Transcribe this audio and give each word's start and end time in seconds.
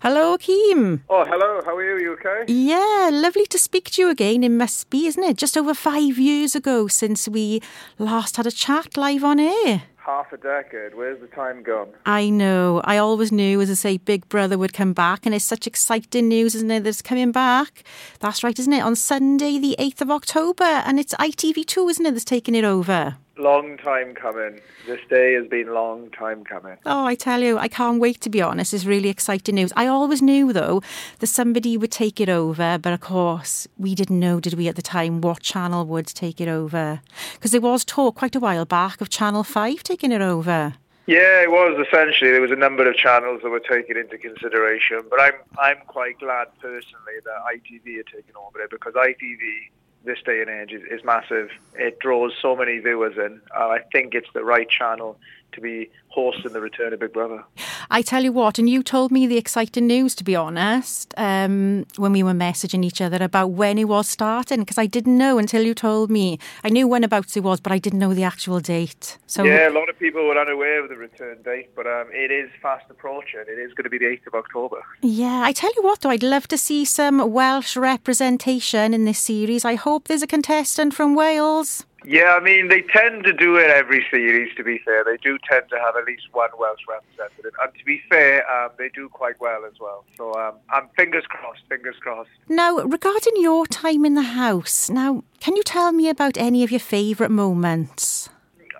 Hello, 0.00 0.38
Keem. 0.38 1.00
Oh, 1.10 1.24
hello. 1.24 1.60
How 1.64 1.74
are 1.74 1.82
you? 1.82 2.00
You 2.00 2.12
okay? 2.12 2.44
Yeah, 2.46 3.10
lovely 3.12 3.46
to 3.46 3.58
speak 3.58 3.90
to 3.90 4.02
you 4.02 4.10
again. 4.10 4.44
It 4.44 4.50
must 4.50 4.90
be, 4.90 5.08
isn't 5.08 5.24
it? 5.24 5.36
Just 5.36 5.58
over 5.58 5.74
five 5.74 6.18
years 6.18 6.54
ago 6.54 6.86
since 6.86 7.26
we 7.26 7.60
last 7.98 8.36
had 8.36 8.46
a 8.46 8.52
chat 8.52 8.96
live 8.96 9.24
on 9.24 9.40
air. 9.40 9.82
Half 9.96 10.32
a 10.32 10.36
decade. 10.36 10.94
Where's 10.94 11.20
the 11.20 11.26
time 11.26 11.64
gone? 11.64 11.88
I 12.06 12.30
know. 12.30 12.80
I 12.84 12.96
always 12.98 13.32
knew, 13.32 13.60
as 13.60 13.70
I 13.70 13.74
say, 13.74 13.96
Big 13.98 14.28
Brother 14.28 14.56
would 14.56 14.72
come 14.72 14.92
back, 14.92 15.26
and 15.26 15.34
it's 15.34 15.44
such 15.44 15.66
exciting 15.66 16.28
news, 16.28 16.54
isn't 16.54 16.70
it? 16.70 16.84
That's 16.84 17.02
coming 17.02 17.32
back. 17.32 17.82
That's 18.20 18.44
right, 18.44 18.56
isn't 18.56 18.72
it? 18.72 18.80
On 18.84 18.94
Sunday, 18.94 19.58
the 19.58 19.74
8th 19.80 20.02
of 20.02 20.10
October, 20.12 20.62
and 20.62 21.00
it's 21.00 21.12
ITV2, 21.14 21.90
isn't 21.90 22.06
it, 22.06 22.12
that's 22.12 22.24
taking 22.24 22.54
it 22.54 22.64
over? 22.64 23.16
Long 23.38 23.76
time 23.76 24.16
coming. 24.16 24.60
This 24.84 24.98
day 25.08 25.34
has 25.34 25.46
been 25.46 25.72
long 25.72 26.10
time 26.10 26.42
coming. 26.42 26.76
Oh, 26.84 27.06
I 27.06 27.14
tell 27.14 27.40
you, 27.40 27.56
I 27.56 27.68
can't 27.68 28.00
wait 28.00 28.20
to 28.22 28.28
be 28.28 28.42
honest. 28.42 28.74
It's 28.74 28.84
really 28.84 29.08
exciting 29.08 29.54
news. 29.54 29.72
I 29.76 29.86
always 29.86 30.20
knew, 30.20 30.52
though, 30.52 30.82
that 31.20 31.28
somebody 31.28 31.76
would 31.76 31.92
take 31.92 32.20
it 32.20 32.28
over, 32.28 32.78
but 32.78 32.92
of 32.92 33.00
course, 33.00 33.68
we 33.78 33.94
didn't 33.94 34.18
know, 34.18 34.40
did 34.40 34.54
we, 34.54 34.66
at 34.66 34.74
the 34.74 34.82
time, 34.82 35.20
what 35.20 35.40
channel 35.40 35.86
would 35.86 36.06
take 36.08 36.40
it 36.40 36.48
over? 36.48 37.00
Because 37.34 37.52
there 37.52 37.60
was 37.60 37.84
talk 37.84 38.16
quite 38.16 38.34
a 38.34 38.40
while 38.40 38.64
back 38.64 39.00
of 39.00 39.08
Channel 39.08 39.44
5 39.44 39.84
taking 39.84 40.10
it 40.10 40.20
over. 40.20 40.74
Yeah, 41.06 41.42
it 41.42 41.50
was 41.50 41.86
essentially 41.86 42.32
there 42.32 42.40
was 42.40 42.50
a 42.50 42.56
number 42.56 42.86
of 42.86 42.96
channels 42.96 43.40
that 43.42 43.50
were 43.50 43.60
taken 43.60 43.96
into 43.96 44.18
consideration, 44.18 45.02
but 45.08 45.18
I'm 45.18 45.32
I'm 45.58 45.78
quite 45.86 46.18
glad 46.18 46.48
personally 46.60 47.16
that 47.24 47.38
ITV 47.54 48.00
are 48.00 48.02
taking 48.02 48.36
over 48.36 48.60
it 48.60 48.70
because 48.70 48.92
ITV 48.92 49.70
this 50.04 50.18
day 50.24 50.40
and 50.40 50.48
age 50.48 50.72
is, 50.72 50.82
is 50.90 51.04
massive. 51.04 51.50
It 51.74 51.98
draws 51.98 52.32
so 52.40 52.56
many 52.56 52.78
viewers 52.78 53.16
in. 53.16 53.40
Uh, 53.56 53.68
I 53.68 53.78
think 53.92 54.14
it's 54.14 54.28
the 54.32 54.44
right 54.44 54.68
channel 54.68 55.18
to 55.52 55.60
be 55.60 55.90
hosting 56.08 56.52
the 56.52 56.60
return 56.60 56.92
of 56.92 57.00
Big 57.00 57.12
Brother. 57.12 57.44
I 57.90 58.02
tell 58.02 58.24
you 58.24 58.32
what, 58.32 58.58
and 58.58 58.68
you 58.68 58.82
told 58.82 59.12
me 59.12 59.26
the 59.26 59.36
exciting 59.36 59.86
news, 59.86 60.14
to 60.16 60.24
be 60.24 60.34
honest, 60.34 61.14
um, 61.16 61.86
when 61.96 62.12
we 62.12 62.22
were 62.22 62.32
messaging 62.32 62.84
each 62.84 63.00
other 63.00 63.22
about 63.22 63.48
when 63.48 63.78
it 63.78 63.84
was 63.84 64.08
starting, 64.08 64.60
because 64.60 64.78
I 64.78 64.86
didn't 64.86 65.16
know 65.16 65.38
until 65.38 65.62
you 65.62 65.74
told 65.74 66.10
me. 66.10 66.38
I 66.64 66.70
knew 66.70 66.88
when 66.88 67.04
about 67.04 67.36
it 67.36 67.40
was, 67.40 67.60
but 67.60 67.72
I 67.72 67.78
didn't 67.78 67.98
know 67.98 68.14
the 68.14 68.24
actual 68.24 68.60
date. 68.60 69.18
So 69.26 69.44
yeah, 69.44 69.68
a 69.68 69.70
lot 69.70 69.88
of 69.88 69.98
people 69.98 70.26
were 70.26 70.38
unaware 70.38 70.82
of 70.82 70.88
the 70.88 70.96
return 70.96 71.42
date, 71.42 71.70
but 71.76 71.86
um, 71.86 72.08
it 72.12 72.30
is 72.30 72.50
fast 72.60 72.86
approaching. 72.90 73.44
It 73.46 73.58
is 73.58 73.72
going 73.74 73.84
to 73.84 73.90
be 73.90 73.98
the 73.98 74.06
8th 74.06 74.26
of 74.28 74.34
October. 74.34 74.82
Yeah, 75.02 75.42
I 75.44 75.52
tell 75.52 75.70
you 75.76 75.82
what, 75.82 76.00
though, 76.00 76.10
I'd 76.10 76.22
love 76.22 76.48
to 76.48 76.58
see 76.58 76.84
some 76.84 77.32
Welsh 77.32 77.76
representation 77.76 78.92
in 78.94 79.04
this 79.04 79.18
series. 79.18 79.64
I 79.64 79.74
hope 79.74 80.08
there's 80.08 80.22
a 80.22 80.26
contestant 80.26 80.94
from 80.94 81.14
Wales. 81.14 81.84
Yeah, 82.04 82.34
I 82.34 82.40
mean, 82.40 82.68
they 82.68 82.82
tend 82.82 83.24
to 83.24 83.32
do 83.32 83.56
it 83.56 83.70
every 83.70 84.06
series, 84.10 84.54
to 84.56 84.62
be 84.62 84.78
fair. 84.84 85.02
They 85.04 85.16
do 85.16 85.36
tend 85.50 85.68
to 85.70 85.78
have 85.78 85.96
at 85.96 86.04
least 86.04 86.28
one 86.32 86.50
Welsh 86.58 86.80
representative. 86.88 87.52
And 87.60 87.74
to 87.76 87.84
be 87.84 88.00
fair, 88.08 88.48
um, 88.50 88.70
they 88.78 88.88
do 88.88 89.08
quite 89.08 89.40
well 89.40 89.64
as 89.64 89.74
well. 89.80 90.04
So 90.16 90.32
um, 90.34 90.54
I'm 90.70 90.88
fingers 90.96 91.24
crossed, 91.28 91.62
fingers 91.68 91.96
crossed. 92.00 92.30
Now, 92.48 92.76
regarding 92.76 93.34
your 93.36 93.66
time 93.66 94.04
in 94.04 94.14
the 94.14 94.22
house, 94.22 94.88
now, 94.88 95.24
can 95.40 95.56
you 95.56 95.62
tell 95.64 95.92
me 95.92 96.08
about 96.08 96.36
any 96.36 96.62
of 96.62 96.70
your 96.70 96.80
favourite 96.80 97.32
moments? 97.32 98.30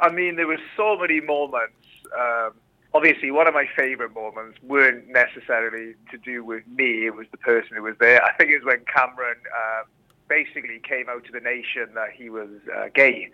I 0.00 0.11
mean, 0.11 0.36
there 0.36 0.46
were 0.46 0.61
so 0.77 0.96
many 0.96 1.20
moments. 1.20 1.74
Um, 2.16 2.52
obviously, 2.94 3.33
one 3.33 3.48
of 3.48 3.55
my 3.55 3.66
favourite 3.77 4.14
moments 4.14 4.58
weren't 4.62 5.08
necessarily 5.08 5.94
to 6.12 6.19
do 6.19 6.44
with 6.44 6.62
me. 6.69 7.06
It 7.06 7.16
was 7.16 7.27
the 7.33 7.39
person 7.39 7.77
who 7.77 7.83
was 7.83 7.96
there. 7.98 8.24
I 8.24 8.33
think 8.34 8.50
it 8.50 8.62
was 8.62 8.77
when 8.77 8.84
Cameron 8.84 9.36
um, 9.36 9.86
basically 10.28 10.80
came 10.80 11.08
out 11.08 11.24
to 11.24 11.32
the 11.32 11.40
nation 11.40 11.88
that 11.94 12.12
he 12.12 12.30
was 12.30 12.48
uh, 12.76 12.88
gay. 12.94 13.30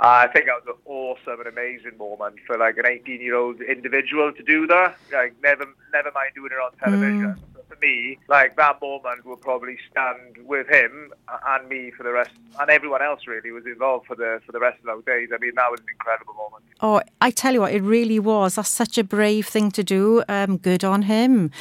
Uh, 0.00 0.26
I 0.26 0.28
think 0.28 0.46
that 0.46 0.64
was 0.64 0.76
an 0.76 0.82
awesome 0.86 1.38
and 1.38 1.48
amazing 1.48 1.96
moment 1.96 2.36
for 2.46 2.58
like 2.58 2.76
an 2.78 2.86
18 2.86 3.20
year 3.20 3.36
old 3.36 3.60
individual 3.60 4.32
to 4.32 4.42
do 4.42 4.66
that. 4.66 4.96
Like 5.12 5.34
never, 5.42 5.66
never 5.92 6.10
mind 6.12 6.32
doing 6.34 6.50
it 6.52 6.58
on 6.58 6.72
television. 6.78 7.34
Mm. 7.34 7.38
For 7.68 7.76
me, 7.80 8.18
like 8.28 8.56
that 8.56 8.80
moment 8.82 9.24
will 9.24 9.36
probably 9.36 9.78
stand 9.90 10.36
with 10.44 10.68
him 10.68 11.12
and 11.48 11.68
me 11.68 11.92
for 11.96 12.02
the 12.02 12.12
rest, 12.12 12.30
and 12.60 12.68
everyone 12.68 13.00
else 13.00 13.26
really 13.26 13.52
was 13.52 13.64
involved 13.64 14.06
for 14.06 14.14
the 14.14 14.42
for 14.44 14.52
the 14.52 14.60
rest 14.60 14.78
of 14.80 14.84
those 14.84 15.04
days. 15.06 15.30
I 15.32 15.38
mean, 15.38 15.54
that 15.54 15.70
was 15.70 15.80
an 15.80 15.86
incredible 15.90 16.34
moment. 16.34 16.64
Oh, 16.82 17.00
I 17.22 17.30
tell 17.30 17.54
you 17.54 17.60
what, 17.60 17.72
it 17.72 17.82
really 17.82 18.18
was. 18.18 18.56
That's 18.56 18.68
such 18.68 18.98
a 18.98 19.02
brave 19.02 19.46
thing 19.46 19.70
to 19.72 19.82
do. 19.82 20.22
Um, 20.28 20.58
good 20.58 20.84
on 20.84 21.02
him. 21.02 21.52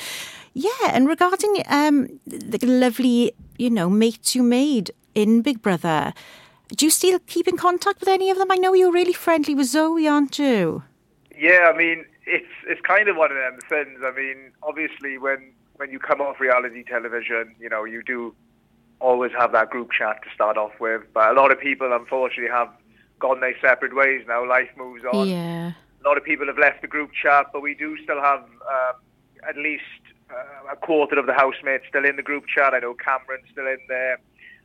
Yeah, 0.53 0.69
and 0.91 1.07
regarding 1.07 1.63
um, 1.67 2.19
the 2.27 2.59
lovely, 2.65 3.33
you 3.57 3.69
know, 3.69 3.89
mates 3.89 4.35
you 4.35 4.43
made 4.43 4.91
in 5.15 5.41
Big 5.41 5.61
Brother, 5.61 6.13
do 6.75 6.85
you 6.85 6.91
still 6.91 7.19
keep 7.25 7.47
in 7.47 7.57
contact 7.57 7.99
with 7.99 8.09
any 8.09 8.29
of 8.29 8.37
them? 8.37 8.51
I 8.51 8.55
know 8.55 8.73
you're 8.73 8.91
really 8.91 9.13
friendly 9.13 9.55
with 9.55 9.67
Zoe, 9.67 10.07
aren't 10.07 10.37
you? 10.37 10.83
Yeah, 11.37 11.71
I 11.73 11.77
mean, 11.77 12.05
it's 12.25 12.53
it's 12.67 12.81
kind 12.81 13.07
of 13.09 13.15
one 13.15 13.31
of 13.31 13.37
them 13.37 13.59
things. 13.67 13.99
I 14.03 14.11
mean, 14.11 14.51
obviously, 14.61 15.17
when 15.17 15.51
when 15.75 15.91
you 15.91 15.99
come 15.99 16.21
off 16.21 16.39
reality 16.39 16.83
television, 16.83 17.55
you 17.59 17.69
know, 17.69 17.83
you 17.83 18.03
do 18.03 18.35
always 18.99 19.31
have 19.37 19.51
that 19.51 19.69
group 19.69 19.91
chat 19.91 20.21
to 20.23 20.29
start 20.33 20.57
off 20.57 20.79
with. 20.79 21.01
But 21.13 21.31
a 21.31 21.33
lot 21.33 21.51
of 21.51 21.59
people, 21.59 21.91
unfortunately, 21.93 22.51
have 22.51 22.69
gone 23.19 23.39
their 23.39 23.55
separate 23.59 23.95
ways 23.95 24.23
now. 24.27 24.47
Life 24.47 24.69
moves 24.77 25.03
on. 25.11 25.27
Yeah. 25.27 25.73
A 26.03 26.07
lot 26.07 26.17
of 26.17 26.23
people 26.23 26.47
have 26.47 26.57
left 26.57 26.81
the 26.81 26.87
group 26.87 27.11
chat, 27.13 27.47
but 27.51 27.61
we 27.61 27.73
do 27.73 27.97
still 28.03 28.21
have 28.21 28.41
um, 28.41 28.95
at 29.47 29.57
least 29.57 29.83
a 30.71 30.75
quarter 30.75 31.19
of 31.19 31.25
the 31.25 31.33
housemates 31.33 31.85
still 31.87 32.05
in 32.05 32.15
the 32.15 32.23
group 32.23 32.45
chat. 32.47 32.73
I 32.73 32.79
know 32.79 32.93
Cameron's 32.93 33.47
still 33.51 33.67
in 33.67 33.79
there. 33.87 34.19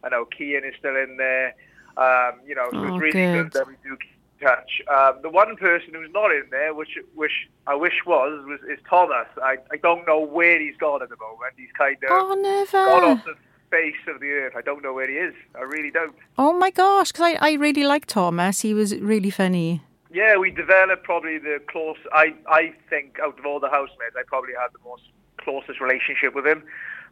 I 0.04 0.08
know 0.10 0.26
Kian 0.26 0.68
is 0.68 0.74
still 0.78 0.96
in 0.96 1.16
there. 1.16 1.54
Um, 1.96 2.40
you 2.46 2.54
know, 2.54 2.68
so 2.70 2.78
oh, 2.78 2.84
it's 2.94 3.02
really 3.02 3.12
good. 3.12 3.50
good 3.50 3.52
that 3.52 3.66
we 3.66 3.74
do 3.82 3.96
keep 3.96 4.16
in 4.40 4.46
touch. 4.46 4.80
Um, 4.88 5.20
the 5.22 5.30
one 5.30 5.56
person 5.56 5.94
who's 5.94 6.10
not 6.12 6.30
in 6.30 6.44
there, 6.50 6.72
which 6.74 6.96
which 7.14 7.48
I 7.66 7.74
wish 7.74 8.04
was, 8.06 8.44
was 8.46 8.60
is 8.70 8.78
Thomas. 8.88 9.26
I, 9.42 9.56
I 9.72 9.76
don't 9.76 10.06
know 10.06 10.20
where 10.20 10.60
he's 10.60 10.76
gone 10.76 11.02
at 11.02 11.08
the 11.08 11.16
moment. 11.16 11.54
He's 11.56 11.72
kind 11.76 11.96
of 11.96 12.10
oh, 12.10 12.34
never. 12.34 12.84
gone 12.86 13.18
off 13.18 13.24
the 13.24 13.34
face 13.70 13.96
of 14.06 14.20
the 14.20 14.28
earth. 14.28 14.54
I 14.56 14.62
don't 14.62 14.82
know 14.82 14.94
where 14.94 15.08
he 15.08 15.16
is. 15.16 15.34
I 15.56 15.62
really 15.62 15.90
don't. 15.90 16.14
Oh 16.38 16.52
my 16.52 16.70
gosh, 16.70 17.10
because 17.10 17.34
I, 17.40 17.50
I 17.50 17.52
really 17.54 17.84
like 17.84 18.06
Thomas. 18.06 18.60
He 18.60 18.74
was 18.74 18.96
really 18.96 19.30
funny. 19.30 19.82
Yeah, 20.10 20.36
we 20.36 20.50
developed 20.50 21.02
probably 21.02 21.38
the 21.38 21.60
close. 21.68 21.98
I 22.12 22.34
I 22.46 22.74
think 22.88 23.18
out 23.20 23.38
of 23.38 23.44
all 23.44 23.58
the 23.58 23.68
housemates, 23.68 24.14
I 24.16 24.22
probably 24.26 24.54
had 24.58 24.68
the 24.72 24.88
most 24.88 25.02
closest 25.48 25.81
relationship 25.81 26.34
with 26.34 26.47
him. 26.47 26.62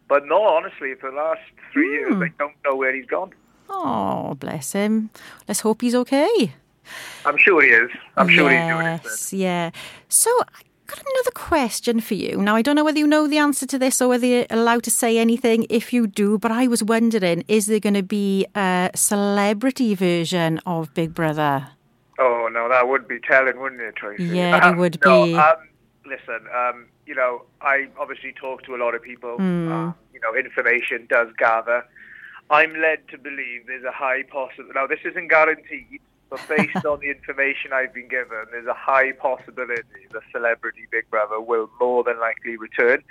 But 0.09 0.27
no, 0.27 0.43
honestly, 0.43 0.95
for 0.95 1.11
the 1.11 1.17
last 1.17 1.41
three 1.73 1.89
mm. 1.89 1.93
years, 1.93 2.31
I 2.31 2.33
don't 2.39 2.55
know 2.65 2.77
where 2.77 2.95
he's 2.95 3.07
gone. 3.07 3.33
Oh, 3.69 4.35
bless 4.39 4.73
him. 4.73 5.11
Let's 5.49 5.61
hope 5.61 5.81
he's 5.81 5.95
okay. 5.95 6.55
I'm 7.25 7.37
sure 7.39 7.63
he 7.63 7.71
is. 7.71 7.91
I'm 8.17 8.29
sure 8.29 8.51
yes, 8.51 8.63
he's 8.63 8.75
doing 8.75 8.87
it. 8.87 9.01
Yes, 9.05 9.33
yeah. 9.33 9.71
So 10.09 10.31
I've 10.41 10.87
got 10.87 11.01
another 11.01 11.33
question 11.35 12.01
for 12.01 12.15
you. 12.15 12.37
Now, 12.41 12.55
I 12.55 12.63
don't 12.63 12.77
know 12.77 12.85
whether 12.85 12.99
you 12.99 13.09
know 13.09 13.27
the 13.27 13.39
answer 13.39 13.67
to 13.67 13.79
this 13.79 14.01
or 14.01 14.09
whether 14.09 14.27
you're 14.27 14.47
allowed 14.51 14.85
to 14.85 14.91
say 14.91 15.19
anything 15.19 15.67
if 15.69 15.93
you 15.93 16.07
do, 16.07 16.39
but 16.39 16.53
I 16.53 16.69
was 16.69 16.85
wondering, 16.85 17.43
is 17.49 17.67
there 17.67 17.81
going 17.81 17.95
to 17.95 18.05
be 18.05 18.47
a 18.55 18.91
celebrity 18.95 19.97
version 19.97 20.61
of 20.65 20.95
Big 20.95 21.13
Brother? 21.13 21.71
Oh, 22.21 22.49
no, 22.53 22.69
that 22.69 22.87
would 22.87 23.09
be 23.09 23.19
telling, 23.19 23.59
wouldn't 23.61 23.81
it, 23.81 23.97
Tracey? 23.97 24.25
Yeah, 24.25 24.59
um, 24.59 24.75
it 24.75 24.79
would 24.79 24.99
no, 25.05 25.25
be. 25.25 25.35
Um, 25.35 25.57
listen, 26.07 26.47
um, 26.55 26.87
you 27.07 27.15
know, 27.15 27.43
I 27.61 27.89
obviously 27.99 28.33
talk 28.33 28.63
to 28.65 28.75
a 28.75 28.79
lot 28.79 28.95
of 28.95 29.03
people. 29.03 29.37
Mm. 29.39 29.71
Um, 29.71 29.95
you 30.13 30.21
know, 30.21 30.35
information 30.35 31.07
does 31.09 31.29
gather. 31.39 31.85
I'm 32.51 32.75
led 32.81 33.09
to 33.09 33.19
believe 33.19 33.67
there's 33.67 33.85
a 33.85 33.93
high 33.93 34.23
possibility. 34.23 34.73
Now, 34.75 34.87
this 34.87 35.01
isn't 35.05 35.29
guaranteed, 35.29 36.01
but 36.31 36.41
based 36.49 36.85
on 36.87 37.01
the 37.01 37.11
information 37.11 37.73
I've 37.73 37.93
been 37.93 38.09
given, 38.09 38.47
there's 38.51 38.67
a 38.67 38.75
high 38.75 39.13
possibility 39.13 39.83
the 40.13 40.21
celebrity 40.33 40.87
Big 40.91 41.11
Brother 41.11 41.41
will 41.41 41.69
more 41.81 42.05
than 42.05 42.21
likely 42.21 42.57
return. 42.57 43.03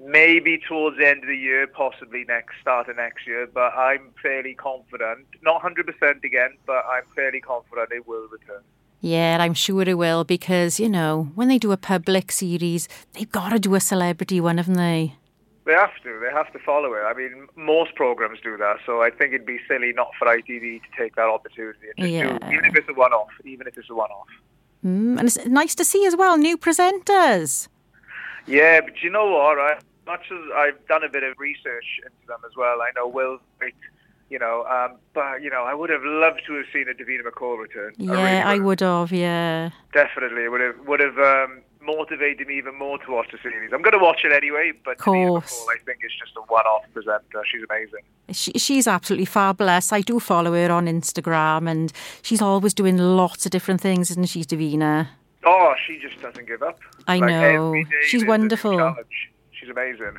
Maybe 0.00 0.58
towards 0.68 0.96
the 0.96 1.08
end 1.08 1.24
of 1.24 1.28
the 1.28 1.36
year, 1.36 1.66
possibly 1.66 2.24
next 2.28 2.54
start 2.60 2.88
of 2.88 2.96
next 2.96 3.26
year, 3.26 3.48
but 3.52 3.74
I'm 3.74 4.12
fairly 4.22 4.54
confident. 4.54 5.26
Not 5.42 5.60
100% 5.60 6.22
again, 6.22 6.56
but 6.66 6.84
I'm 6.86 7.02
fairly 7.16 7.40
confident 7.40 7.90
it 7.90 8.06
will 8.06 8.28
return. 8.28 8.62
Yeah, 9.00 9.36
I'm 9.40 9.54
sure 9.54 9.82
it 9.82 9.96
will 9.96 10.24
because, 10.24 10.80
you 10.80 10.88
know, 10.88 11.30
when 11.34 11.48
they 11.48 11.58
do 11.58 11.70
a 11.72 11.76
public 11.76 12.32
series, 12.32 12.88
they've 13.12 13.30
got 13.30 13.50
to 13.50 13.58
do 13.58 13.74
a 13.74 13.80
celebrity 13.80 14.40
one, 14.40 14.58
haven't 14.58 14.74
they? 14.74 15.14
They 15.66 15.74
have 15.74 15.92
to. 16.02 16.18
They 16.20 16.32
have 16.32 16.50
to 16.52 16.58
follow 16.58 16.94
it. 16.94 17.02
I 17.02 17.12
mean, 17.14 17.46
most 17.54 17.94
programs 17.94 18.40
do 18.42 18.56
that, 18.56 18.76
so 18.86 19.02
I 19.02 19.10
think 19.10 19.34
it'd 19.34 19.46
be 19.46 19.60
silly 19.68 19.92
not 19.92 20.10
for 20.18 20.26
ITV 20.26 20.80
to 20.82 20.88
take 20.98 21.14
that 21.16 21.28
opportunity 21.28 21.78
Yeah. 21.96 22.38
do, 22.38 22.46
even 22.52 22.64
if 22.64 22.74
it's 22.74 22.88
a 22.88 22.94
one-off, 22.94 23.28
even 23.44 23.66
if 23.66 23.76
it's 23.76 23.90
a 23.90 23.94
one-off. 23.94 24.26
Mm, 24.84 25.18
and 25.18 25.28
it's 25.28 25.44
nice 25.46 25.74
to 25.74 25.84
see 25.84 26.06
as 26.06 26.16
well 26.16 26.36
new 26.38 26.56
presenters. 26.56 27.68
Yeah, 28.46 28.80
but 28.80 29.02
you 29.02 29.10
know 29.10 29.26
what? 29.30 29.56
Right? 29.56 29.78
Much 30.06 30.24
as 30.32 30.38
I've 30.56 30.86
done 30.88 31.04
a 31.04 31.08
bit 31.08 31.22
of 31.22 31.38
research 31.38 31.84
into 32.02 32.26
them 32.26 32.40
as 32.46 32.56
well, 32.56 32.80
I 32.80 32.90
know 32.96 33.06
Will's 33.06 33.40
great, 33.58 33.74
you 34.30 34.38
know, 34.38 34.64
um, 34.66 34.96
but 35.14 35.42
you 35.42 35.50
know, 35.50 35.64
I 35.64 35.74
would 35.74 35.90
have 35.90 36.02
loved 36.04 36.42
to 36.46 36.54
have 36.54 36.66
seen 36.72 36.86
a 36.88 36.92
Davina 36.94 37.22
McCall 37.30 37.58
return. 37.58 37.94
Yeah, 37.98 38.12
really 38.12 38.26
I 38.42 38.58
would 38.58 38.80
have. 38.80 39.10
Yeah. 39.12 39.70
Definitely, 39.92 40.44
it 40.44 40.50
would 40.50 40.60
have 40.60 40.74
would 40.86 41.00
have 41.00 41.18
um, 41.18 41.60
motivated 41.82 42.46
me 42.48 42.58
even 42.58 42.76
more 42.78 42.98
to 42.98 43.10
watch 43.12 43.28
the 43.32 43.38
series. 43.42 43.72
I'm 43.72 43.80
going 43.82 43.92
to 43.98 44.04
watch 44.04 44.20
it 44.24 44.32
anyway, 44.32 44.72
but 44.84 44.98
Davina. 44.98 45.42
McCall, 45.42 45.66
I 45.74 45.78
think, 45.84 45.98
is 46.04 46.12
just 46.18 46.36
a 46.36 46.40
one-off 46.42 46.82
presenter. 46.92 47.42
She's 47.50 47.62
amazing. 47.68 48.00
She, 48.32 48.52
she's 48.52 48.86
absolutely 48.86 49.24
fabulous. 49.24 49.92
I 49.92 50.02
do 50.02 50.20
follow 50.20 50.52
her 50.52 50.70
on 50.70 50.86
Instagram, 50.86 51.68
and 51.70 51.92
she's 52.22 52.42
always 52.42 52.74
doing 52.74 52.98
lots 52.98 53.46
of 53.46 53.50
different 53.52 53.80
things, 53.80 54.10
isn't 54.10 54.28
she, 54.28 54.44
Davina? 54.44 55.08
Oh, 55.44 55.72
she 55.86 55.98
just 55.98 56.20
doesn't 56.20 56.46
give 56.46 56.62
up. 56.62 56.78
I 57.06 57.18
Like, 57.18 57.30
know. 57.30 57.74
She's 57.74 57.88
there's 57.88 58.12
a 58.22 58.24
new 58.26 58.28
wonderful. 58.28 58.94
she's 59.52 59.70
amazing. 59.70 60.18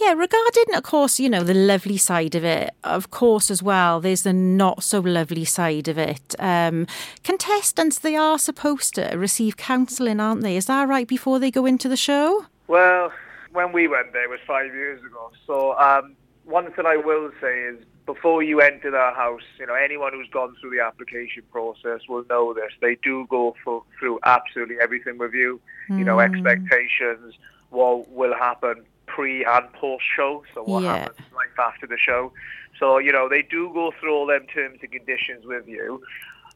Yeah, 0.00 0.12
regarding, 0.12 0.74
of 0.74 0.82
course, 0.82 1.20
you 1.20 1.30
know, 1.30 1.42
the 1.42 1.54
lovely 1.54 1.96
side 1.96 2.34
of 2.34 2.44
it, 2.44 2.74
of 2.82 3.10
course, 3.10 3.50
as 3.50 3.62
well, 3.62 4.00
there's 4.00 4.22
the 4.22 4.32
not 4.32 4.82
so 4.82 5.00
lovely 5.00 5.44
side 5.44 5.88
of 5.88 5.96
it. 5.96 6.34
Um, 6.38 6.86
contestants, 7.22 7.98
they 7.98 8.16
are 8.16 8.38
supposed 8.38 8.94
to 8.96 9.14
receive 9.16 9.56
counselling, 9.56 10.20
aren't 10.20 10.42
they? 10.42 10.56
Is 10.56 10.66
that 10.66 10.88
right 10.88 11.06
before 11.06 11.38
they 11.38 11.50
go 11.50 11.66
into 11.66 11.88
the 11.88 11.96
show? 11.96 12.46
Well, 12.66 13.12
when 13.52 13.72
we 13.72 13.86
went 13.88 14.12
there, 14.12 14.24
it 14.24 14.30
was 14.30 14.40
five 14.46 14.74
years 14.74 15.02
ago. 15.04 15.30
So, 15.46 15.78
um, 15.78 16.14
one 16.44 16.72
thing 16.72 16.86
I 16.86 16.96
will 16.96 17.30
say 17.40 17.60
is 17.60 17.78
before 18.04 18.42
you 18.42 18.60
enter 18.60 18.90
that 18.90 19.14
house, 19.14 19.42
you 19.58 19.66
know, 19.66 19.74
anyone 19.74 20.12
who's 20.12 20.28
gone 20.30 20.54
through 20.60 20.70
the 20.70 20.80
application 20.80 21.42
process 21.50 22.00
will 22.08 22.24
know 22.28 22.52
this. 22.54 22.72
They 22.80 22.96
do 23.02 23.26
go 23.30 23.56
for, 23.64 23.82
through 23.98 24.20
absolutely 24.24 24.76
everything 24.80 25.18
with 25.18 25.32
you. 25.32 25.60
You 25.88 26.04
know, 26.04 26.14
hmm. 26.14 26.34
expectations, 26.34 27.34
what 27.70 28.08
will 28.10 28.34
happen 28.34 28.84
pre 29.16 29.44
and 29.44 29.72
post 29.72 30.04
show, 30.14 30.44
so 30.54 30.62
what 30.62 30.82
yeah. 30.82 30.98
happens 30.98 31.26
life 31.34 31.58
after 31.58 31.86
the 31.86 31.96
show. 31.96 32.32
So, 32.78 32.98
you 32.98 33.10
know, 33.10 33.28
they 33.30 33.40
do 33.40 33.70
go 33.72 33.92
through 33.98 34.14
all 34.14 34.26
them 34.26 34.46
terms 34.52 34.80
and 34.82 34.92
conditions 34.92 35.46
with 35.46 35.66
you. 35.66 36.02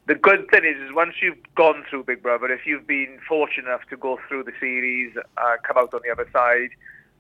The 0.07 0.15
good 0.15 0.47
thing 0.51 0.65
is, 0.65 0.77
is 0.77 0.95
once 0.95 1.15
you've 1.23 1.39
gone 1.55 1.85
through 1.89 2.05
Big 2.05 2.23
Brother, 2.23 2.53
if 2.53 2.67
you've 2.67 2.87
been 2.87 3.19
fortunate 3.27 3.69
enough 3.69 3.87
to 3.89 3.97
go 3.97 4.19
through 4.29 4.45
the 4.45 4.53
series, 4.61 5.17
uh, 5.17 5.57
come 5.67 5.79
out 5.79 5.95
on 5.95 6.01
the 6.05 6.13
other 6.13 6.29
side, 6.33 6.71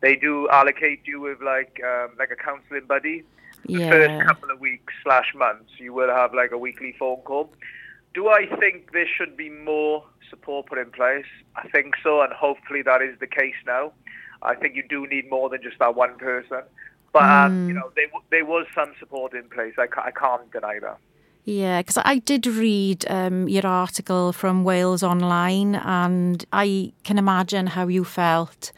they 0.00 0.14
do 0.14 0.46
allocate 0.50 1.00
you 1.06 1.20
with 1.20 1.40
like 1.40 1.80
um, 1.84 2.10
like 2.18 2.30
a 2.30 2.36
counselling 2.36 2.86
buddy. 2.86 3.24
The 3.64 3.72
yeah. 3.72 3.90
first 3.90 4.26
couple 4.26 4.50
of 4.50 4.60
weeks 4.60 4.92
slash 5.02 5.32
months, 5.34 5.72
you 5.78 5.94
will 5.94 6.10
have 6.10 6.34
like 6.34 6.52
a 6.52 6.58
weekly 6.58 6.94
phone 6.98 7.20
call. 7.22 7.50
Do 8.12 8.28
I 8.28 8.46
think 8.58 8.92
there 8.92 9.06
should 9.06 9.36
be 9.36 9.48
more 9.48 10.04
support 10.28 10.66
put 10.66 10.78
in 10.78 10.90
place? 10.90 11.30
I 11.56 11.68
think 11.68 11.94
so, 12.02 12.20
and 12.22 12.32
hopefully 12.32 12.82
that 12.82 13.00
is 13.00 13.18
the 13.20 13.26
case 13.26 13.60
now. 13.66 13.92
I 14.42 14.54
think 14.54 14.74
you 14.74 14.82
do 14.88 15.06
need 15.06 15.28
more 15.30 15.48
than 15.48 15.62
just 15.62 15.78
that 15.78 15.94
one 15.94 16.16
person. 16.18 16.62
But 17.12 17.22
mm. 17.22 17.46
um, 17.46 17.68
you 17.68 17.74
know, 17.74 17.90
there, 17.96 18.06
there 18.30 18.44
was 18.44 18.66
some 18.74 18.92
support 18.98 19.34
in 19.34 19.44
place. 19.48 19.74
I, 19.78 19.86
I 20.00 20.10
can't 20.10 20.50
deny 20.52 20.78
that. 20.80 20.98
Yeah, 21.44 21.80
because 21.80 21.98
I 22.04 22.18
did 22.18 22.46
read 22.46 23.04
um, 23.08 23.48
your 23.48 23.66
article 23.66 24.32
from 24.32 24.62
Wales 24.62 25.02
Online, 25.02 25.74
and 25.74 26.44
I 26.52 26.92
can 27.02 27.18
imagine 27.18 27.68
how 27.68 27.88
you 27.88 28.04
felt 28.04 28.72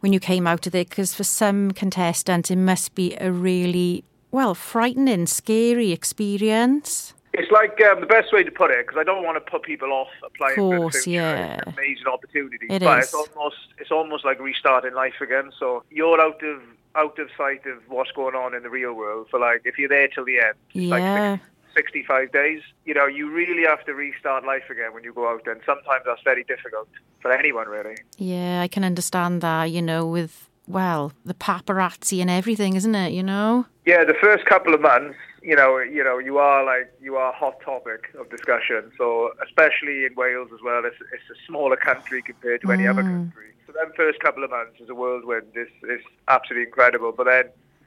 when 0.00 0.12
you 0.12 0.20
came 0.20 0.46
out 0.46 0.66
of 0.66 0.74
it. 0.74 0.90
Because 0.90 1.14
for 1.14 1.24
some 1.24 1.70
contestants, 1.72 2.50
it 2.50 2.56
must 2.56 2.94
be 2.94 3.16
a 3.20 3.32
really 3.32 4.04
well 4.30 4.54
frightening, 4.54 5.26
scary 5.26 5.92
experience. 5.92 7.13
It's 7.36 7.50
like 7.50 7.80
um, 7.82 8.00
the 8.00 8.06
best 8.06 8.32
way 8.32 8.44
to 8.44 8.50
put 8.50 8.70
it, 8.70 8.86
because 8.86 8.98
I 8.98 9.02
don't 9.02 9.24
want 9.24 9.44
to 9.44 9.50
put 9.50 9.64
people 9.64 9.92
off 9.92 10.08
applying 10.24 10.54
course, 10.54 11.02
for 11.02 11.10
yeah. 11.10 11.60
amazing 11.66 12.06
opportunities. 12.06 12.68
It 12.70 12.80
but 12.80 13.00
is. 13.00 13.06
it's 13.06 13.14
almost 13.14 13.56
it's 13.78 13.90
almost 13.90 14.24
like 14.24 14.38
restarting 14.38 14.94
life 14.94 15.20
again. 15.20 15.50
So 15.58 15.82
you're 15.90 16.20
out 16.20 16.42
of 16.44 16.62
out 16.94 17.18
of 17.18 17.28
sight 17.36 17.66
of 17.66 17.82
what's 17.88 18.12
going 18.12 18.36
on 18.36 18.54
in 18.54 18.62
the 18.62 18.70
real 18.70 18.94
world 18.94 19.26
for 19.30 19.40
like 19.40 19.62
if 19.64 19.78
you're 19.78 19.88
there 19.88 20.06
till 20.06 20.24
the 20.24 20.38
end. 20.38 20.54
Yeah. 20.72 21.30
Like 21.32 21.40
65 21.74 22.30
days, 22.30 22.62
you 22.84 22.94
know, 22.94 23.06
you 23.06 23.28
really 23.30 23.64
have 23.64 23.84
to 23.86 23.94
restart 23.94 24.44
life 24.44 24.70
again 24.70 24.94
when 24.94 25.02
you 25.02 25.12
go 25.12 25.28
out, 25.28 25.46
and 25.46 25.60
sometimes 25.66 26.04
that's 26.06 26.22
very 26.22 26.44
difficult 26.44 26.88
for 27.20 27.32
anyone, 27.32 27.66
really. 27.66 27.96
Yeah, 28.16 28.60
I 28.60 28.68
can 28.68 28.84
understand 28.84 29.40
that, 29.40 29.72
you 29.72 29.82
know, 29.82 30.06
with, 30.06 30.48
well, 30.68 31.12
the 31.24 31.34
paparazzi 31.34 32.20
and 32.20 32.30
everything, 32.30 32.76
isn't 32.76 32.94
it, 32.94 33.12
you 33.12 33.24
know? 33.24 33.66
Yeah, 33.84 34.04
the 34.04 34.14
first 34.14 34.46
couple 34.46 34.72
of 34.72 34.80
months, 34.80 35.16
you 35.44 35.54
know, 35.54 35.78
you 35.78 36.02
know, 36.02 36.18
you 36.18 36.38
are 36.38 36.64
like 36.64 36.90
you 37.00 37.16
are 37.16 37.30
a 37.30 37.36
hot 37.36 37.60
topic 37.60 38.14
of 38.18 38.30
discussion. 38.30 38.90
So 38.96 39.32
especially 39.44 40.06
in 40.06 40.14
Wales 40.16 40.48
as 40.54 40.60
well, 40.64 40.84
it's, 40.84 40.96
it's 41.12 41.28
a 41.30 41.46
smaller 41.46 41.76
country 41.76 42.22
compared 42.22 42.62
to 42.62 42.72
any 42.72 42.84
mm. 42.84 42.90
other 42.90 43.02
country. 43.02 43.52
So 43.66 43.72
that 43.74 43.94
first 43.94 44.20
couple 44.20 44.42
of 44.42 44.50
months 44.50 44.80
is 44.80 44.88
a 44.88 44.94
whirlwind. 44.94 45.48
It's, 45.54 45.70
it's 45.82 46.04
absolutely 46.28 46.66
incredible. 46.66 47.12
But 47.12 47.24
then, 47.24 47.44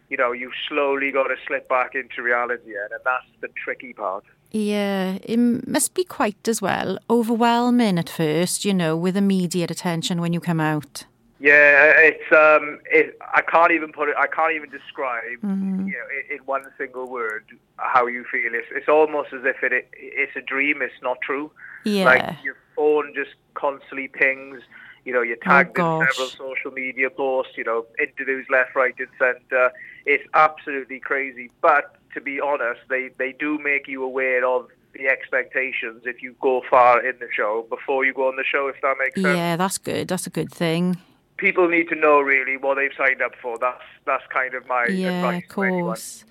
you 0.10 0.18
know, 0.18 0.32
you 0.32 0.52
slowly 0.70 1.12
got 1.12 1.24
to 1.24 1.36
slip 1.48 1.68
back 1.68 1.96
into 1.96 2.22
reality, 2.22 2.76
and 2.76 2.92
that's 3.04 3.26
the 3.42 3.50
tricky 3.64 3.94
part. 3.94 4.24
Yeah, 4.52 5.18
it 5.24 5.38
must 5.68 5.94
be 5.94 6.04
quite 6.04 6.48
as 6.48 6.62
well 6.62 7.00
overwhelming 7.10 7.98
at 7.98 8.10
first, 8.10 8.66
you 8.66 8.74
know, 8.74 8.96
with 8.96 9.18
immediate 9.18 9.72
attention 9.72 10.22
when 10.22 10.32
you 10.32 10.40
come 10.40 10.60
out. 10.60 11.06
Yeah, 11.40 11.94
it's 11.98 12.32
um, 12.32 12.80
it, 12.86 13.16
I 13.22 13.42
can't 13.42 13.72
even 13.72 13.92
put 13.92 14.10
it. 14.10 14.16
I 14.18 14.26
can't 14.26 14.54
even 14.54 14.72
describe, 14.72 15.40
mm-hmm. 15.44 15.88
you 15.88 15.94
know, 15.94 16.08
in, 16.30 16.38
in, 16.38 16.46
one 16.46 16.64
single 16.80 17.08
word 17.08 17.46
how 17.78 18.08
you 18.08 18.26
feel. 18.32 18.56
It's 18.56 18.68
it's 18.72 18.90
almost 18.90 19.34
as 19.34 19.42
if 19.46 19.62
it, 19.62 19.72
it 19.72 19.88
it's 19.94 20.36
a 20.36 20.42
dream. 20.42 20.82
It's 20.82 21.00
not 21.04 21.22
true. 21.22 21.52
Yeah. 21.84 22.06
Like 22.06 22.44
your 22.44 22.56
phone 22.76 23.14
just 23.16 23.36
constantly 23.54 24.08
pings. 24.08 24.62
You 25.06 25.14
know, 25.14 25.22
you're 25.22 25.38
tagged 25.38 25.80
oh, 25.80 26.02
in 26.02 26.08
several 26.08 26.30
social 26.30 26.72
media 26.72 27.12
posts. 27.12 27.54
You 27.56 27.66
know, 27.66 27.86
interviews 28.00 28.48
left, 28.50 28.76
right, 28.76 28.96
and 28.98 29.08
centre. 29.20 29.72
It's 30.08 30.28
absolutely 30.34 31.00
crazy. 31.00 31.52
But 31.62 31.98
to 32.16 32.22
be 32.22 32.42
honest, 32.42 32.82
they 32.90 33.12
they 33.20 33.32
do 33.32 33.60
make 33.60 33.88
you 33.88 34.04
aware 34.04 34.44
of 34.44 34.70
the 34.94 35.08
expectations 35.08 36.02
if 36.06 36.24
you 36.24 36.36
go 36.42 36.64
far 36.68 37.06
in 37.06 37.20
the 37.20 37.28
show 37.32 37.68
before 37.70 38.06
you 38.06 38.14
go 38.16 38.28
on 38.28 38.38
the 38.38 38.44
show. 38.44 38.68
If 38.68 38.82
that 38.82 38.96
makes 38.98 39.22
sense. 39.22 39.38
Yeah, 39.38 39.56
that's 39.56 39.78
good. 39.78 40.08
That's 40.08 40.26
a 40.26 40.32
good 40.32 40.52
thing 40.52 40.98
people 41.38 41.68
need 41.68 41.90
to 41.90 41.96
know 41.96 42.20
really 42.20 42.58
what 42.58 42.76
they've 42.76 42.92
signed 42.98 43.22
up 43.22 43.34
for. 43.42 43.58
That's 43.58 43.84
that's 44.06 44.24
kind 44.34 44.54
of 44.54 44.68
my 44.68 44.88
yeah, 44.88 45.10
advice. 45.10 45.44
of 45.44 45.50
course. 45.50 46.26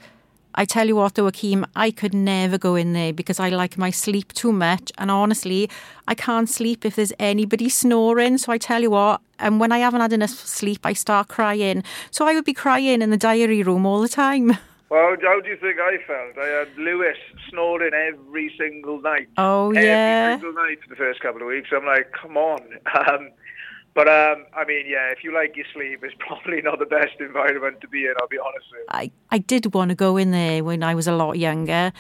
I 0.59 0.65
tell 0.65 0.87
you 0.87 0.97
what, 0.97 1.17
though, 1.17 1.31
Akeem, 1.31 1.69
I 1.77 1.91
could 1.91 2.15
never 2.15 2.57
go 2.57 2.77
in 2.77 2.95
there 2.95 3.13
because 3.13 3.39
I 3.39 3.51
like 3.51 3.77
my 3.77 3.91
sleep 3.91 4.33
too 4.33 4.53
much. 4.53 4.91
And 4.97 5.11
honestly, 5.11 5.69
I 6.09 6.15
can't 6.15 6.49
sleep 6.49 6.87
if 6.87 6.97
there's 6.97 7.13
anybody 7.19 7.69
snoring. 7.69 8.39
So 8.39 8.53
I 8.53 8.57
tell 8.57 8.81
you 8.81 8.91
what, 8.91 9.21
and 9.39 9.61
when 9.61 9.71
I 9.71 9.79
haven't 9.79 10.01
had 10.01 10.15
enough 10.15 10.31
sleep, 10.31 10.81
I 10.85 10.95
start 10.95 11.29
crying. 11.29 11.85
So 12.11 12.27
I 12.27 12.35
would 12.35 12.47
be 12.47 12.55
crying 12.55 13.03
in 13.03 13.11
the 13.11 13.19
diary 13.19 13.63
room 13.63 13.85
all 13.85 14.01
the 14.01 14.09
time. 14.09 14.57
Well, 14.89 15.17
how 15.21 15.41
do 15.41 15.49
you 15.49 15.57
think 15.57 15.81
I 15.81 15.97
felt? 16.07 16.39
I 16.39 16.47
had 16.47 16.69
Lewis 16.79 17.17
snoring 17.51 17.93
every 17.93 18.55
single 18.57 19.01
night. 19.01 19.27
Oh, 19.37 19.71
every 19.71 19.85
yeah. 19.85 20.29
Every 20.31 20.43
single 20.45 20.63
night 20.65 20.79
for 20.81 20.89
the 20.89 20.95
first 20.95 21.19
couple 21.19 21.43
of 21.43 21.49
weeks. 21.49 21.71
I'm 21.73 21.85
like, 21.85 22.13
come 22.13 22.37
on. 22.37 22.61
Um, 23.13 23.31
but 23.97 24.09
um, 24.09 24.45
I 24.55 24.67
mean, 24.67 24.85
yeah, 24.87 25.11
if 25.11 25.25
you 25.25 25.33
like 25.33 25.57
your 25.57 25.65
sleep, 25.73 26.05
it's 26.05 26.15
probably 26.19 26.61
not 26.61 26.79
the 26.79 26.85
best 26.85 27.19
environment 27.19 27.81
to 27.81 27.89
be 27.89 28.05
in. 28.05 28.13
I'll 28.21 28.29
be 28.29 28.39
honest 28.39 28.67
with 28.71 28.81
you. 28.81 28.87
I, 28.91 29.11
I 29.31 29.39
did 29.39 29.73
want 29.73 29.89
to 29.89 29.95
go 29.95 30.19
in 30.19 30.33
there 30.33 30.63
when 30.63 30.83
I 30.83 30.95
was 30.95 31.07
a 31.09 31.17
lot 31.17 31.39
younger. 31.39 31.93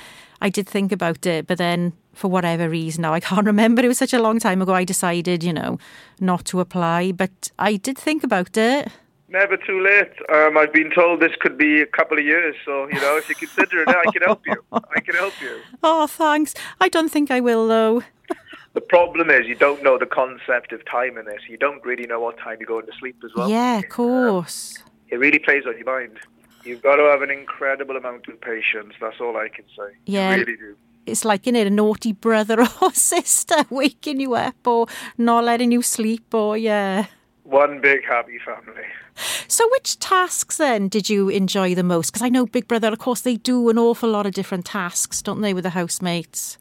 I 0.42 0.50
did 0.50 0.68
think 0.68 0.92
about 0.92 1.24
it, 1.24 1.46
but 1.46 1.56
then 1.56 1.94
for 2.12 2.28
whatever 2.28 2.68
reason, 2.68 3.00
now 3.00 3.14
I 3.14 3.20
can't 3.30 3.46
remember. 3.46 3.82
It 3.82 3.88
was 3.88 3.96
such 3.96 4.12
a 4.12 4.20
long 4.20 4.38
time 4.38 4.60
ago. 4.60 4.74
I 4.74 4.84
decided, 4.84 5.42
you 5.42 5.54
know, 5.54 5.78
not 6.20 6.44
to 6.46 6.60
apply, 6.60 7.12
but 7.12 7.50
I 7.58 7.76
did 7.76 7.96
think 7.96 8.22
about 8.22 8.58
it. 8.58 8.88
Never 9.28 9.56
too 9.56 9.82
late. 9.82 10.12
Um, 10.32 10.56
I've 10.56 10.72
been 10.72 10.90
told 10.94 11.20
this 11.20 11.32
could 11.40 11.58
be 11.58 11.80
a 11.80 11.86
couple 11.86 12.18
of 12.18 12.24
years, 12.24 12.54
so 12.64 12.86
you 12.88 13.00
know, 13.00 13.16
if 13.16 13.28
you 13.28 13.34
consider 13.34 13.82
it, 13.82 13.88
I 13.88 14.04
can 14.12 14.22
help 14.22 14.46
you. 14.46 14.62
I 14.70 15.00
can 15.00 15.14
help 15.14 15.34
you. 15.40 15.60
Oh, 15.82 16.06
thanks. 16.06 16.54
I 16.80 16.88
don't 16.88 17.08
think 17.10 17.30
I 17.30 17.40
will 17.40 17.66
though. 17.66 18.02
The 18.76 18.82
problem 18.82 19.30
is 19.30 19.46
you 19.46 19.54
don't 19.54 19.82
know 19.82 19.96
the 19.96 20.04
concept 20.04 20.70
of 20.70 20.84
time 20.84 21.16
in 21.16 21.24
this. 21.24 21.40
You 21.48 21.56
don't 21.56 21.82
really 21.82 22.04
know 22.04 22.20
what 22.20 22.36
time 22.36 22.58
you're 22.60 22.66
going 22.66 22.84
to 22.84 22.92
sleep 22.98 23.16
as 23.24 23.30
well. 23.34 23.48
Yeah, 23.48 23.78
of 23.78 23.88
course. 23.88 24.76
Um, 24.84 24.90
it 25.08 25.16
really 25.16 25.38
plays 25.38 25.64
on 25.66 25.78
your 25.78 25.86
mind. 25.86 26.18
You've 26.62 26.82
got 26.82 26.96
to 26.96 27.04
have 27.04 27.22
an 27.22 27.30
incredible 27.30 27.96
amount 27.96 28.28
of 28.28 28.38
patience. 28.38 28.92
That's 29.00 29.18
all 29.18 29.38
I 29.38 29.48
can 29.48 29.64
say. 29.74 29.96
Yeah. 30.04 30.34
You 30.34 30.40
really 30.40 30.56
do. 30.58 30.76
It's 31.06 31.24
like, 31.24 31.46
you 31.46 31.52
know, 31.52 31.62
a 31.62 31.70
naughty 31.70 32.12
brother 32.12 32.60
or 32.82 32.92
sister 32.92 33.64
waking 33.70 34.20
you 34.20 34.34
up 34.34 34.66
or 34.66 34.88
not 35.16 35.44
letting 35.44 35.72
you 35.72 35.80
sleep 35.80 36.34
or, 36.34 36.58
yeah. 36.58 37.06
One 37.44 37.80
big 37.80 38.04
happy 38.04 38.38
family. 38.44 38.84
So, 39.48 39.66
which 39.70 39.98
tasks 40.00 40.58
then 40.58 40.88
did 40.88 41.08
you 41.08 41.30
enjoy 41.30 41.74
the 41.74 41.82
most? 41.82 42.10
Because 42.10 42.20
I 42.20 42.28
know 42.28 42.44
Big 42.44 42.68
Brother, 42.68 42.88
of 42.88 42.98
course, 42.98 43.22
they 43.22 43.36
do 43.36 43.70
an 43.70 43.78
awful 43.78 44.10
lot 44.10 44.26
of 44.26 44.34
different 44.34 44.66
tasks, 44.66 45.22
don't 45.22 45.40
they, 45.40 45.54
with 45.54 45.64
the 45.64 45.70
housemates? 45.70 46.58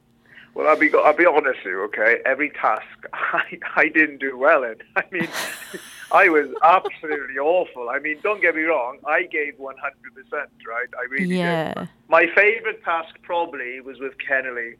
Well, 0.56 0.70
I'll 0.70 0.80
be 0.80 0.90
I'll 0.96 1.16
be 1.16 1.26
honest 1.26 1.60
with 1.66 1.74
you, 1.74 1.82
okay. 1.84 2.22
Every 2.26 2.50
task 2.50 2.88
I 3.14 3.60
I 3.76 3.90
didn't 3.90 4.20
do 4.20 4.38
well 4.38 4.64
in. 4.64 4.78
I 4.96 5.04
mean, 5.12 5.28
I 6.12 6.30
was 6.30 6.48
absolutely 6.64 7.38
awful. 7.38 7.90
I 7.90 8.00
mean, 8.00 8.18
don't 8.24 8.42
get 8.42 8.56
me 8.56 8.64
wrong. 8.64 8.98
I 9.06 9.24
gave 9.24 9.60
one 9.60 9.76
hundred 9.78 10.16
percent, 10.16 10.50
right? 10.68 10.88
I 10.98 11.06
really 11.12 11.38
yeah. 11.38 11.74
did. 11.74 11.90
My 12.08 12.28
favourite 12.34 12.84
task 12.84 13.16
probably 13.22 13.82
was 13.82 14.00
with 14.00 14.14
Kennelly. 14.18 14.76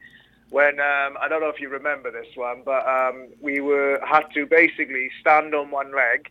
When 0.48 0.80
um, 0.80 1.18
I 1.20 1.28
don't 1.28 1.40
know 1.40 1.48
if 1.48 1.60
you 1.60 1.68
remember 1.68 2.10
this 2.10 2.34
one, 2.36 2.62
but 2.64 2.86
um, 2.88 3.28
we 3.40 3.60
were 3.60 4.00
had 4.06 4.30
to 4.34 4.46
basically 4.46 5.10
stand 5.20 5.54
on 5.54 5.70
one 5.70 5.94
leg. 5.94 6.30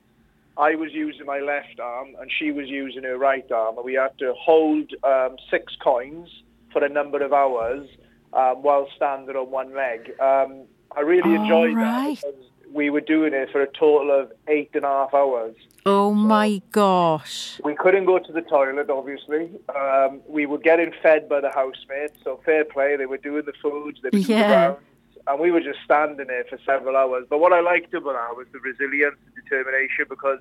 I 0.58 0.76
was 0.76 0.94
using 0.94 1.26
my 1.26 1.40
left 1.40 1.80
arm, 1.82 2.16
and 2.20 2.32
she 2.32 2.52
was 2.52 2.68
using 2.68 3.04
her 3.04 3.18
right 3.18 3.50
arm, 3.52 3.76
and 3.76 3.86
we 3.86 3.94
had 3.96 4.18
to 4.20 4.34
hold 4.40 4.90
um, 5.04 5.36
six 5.52 5.76
coins 5.84 6.30
for 6.72 6.84
a 6.84 6.90
number 6.90 7.22
of 7.22 7.34
hours 7.34 7.90
um, 8.36 8.62
while 8.62 8.88
standing 8.96 9.36
on 9.36 9.50
one 9.50 9.74
leg. 9.74 10.14
Um, 10.20 10.66
I 10.96 11.02
really 11.02 11.34
enjoyed 11.34 11.76
right. 11.76 12.20
that 12.22 12.34
because 12.34 12.46
we 12.74 12.90
were 12.90 13.02
doing 13.02 13.34
it 13.34 13.50
for 13.52 13.62
a 13.62 13.68
total 13.68 14.12
of 14.12 14.32
eight 14.48 14.72
and 14.74 14.84
a 14.84 14.88
half 14.88 15.14
hours. 15.14 15.56
Oh 15.86 16.10
so 16.10 16.14
my 16.14 16.62
gosh. 16.72 17.60
We 17.64 17.76
couldn't 17.76 18.06
go 18.06 18.20
to 18.20 18.32
the 18.32 18.42
toilet, 18.42 18.90
obviously. 18.90 19.50
Um, 19.76 20.22
we 20.28 20.46
were 20.46 20.58
getting 20.58 20.92
fed 21.02 21.30
by 21.30 21.42
the 21.42 21.52
housemates, 21.52 22.18
so 22.24 22.40
fair 22.44 22.66
play. 22.66 22.96
They 22.98 23.06
were 23.06 23.18
doing 23.18 23.44
the 23.46 23.54
foods, 23.62 24.00
they 24.02 24.08
were 24.08 24.24
doing 24.24 24.40
yeah. 24.40 24.48
the 24.48 24.54
rounds, 24.56 24.80
and 25.28 25.40
we 25.40 25.52
were 25.52 25.62
just 25.62 25.80
standing 25.86 26.28
there 26.28 26.46
for 26.50 26.60
several 26.66 26.98
hours. 26.98 27.26
But 27.30 27.40
what 27.40 27.54
I 27.54 27.62
liked 27.62 27.94
about 27.94 28.14
that 28.14 28.36
was 28.36 28.48
the 28.52 28.60
resilience 28.60 29.18
and 29.26 29.44
determination 29.44 30.06
because 30.10 30.40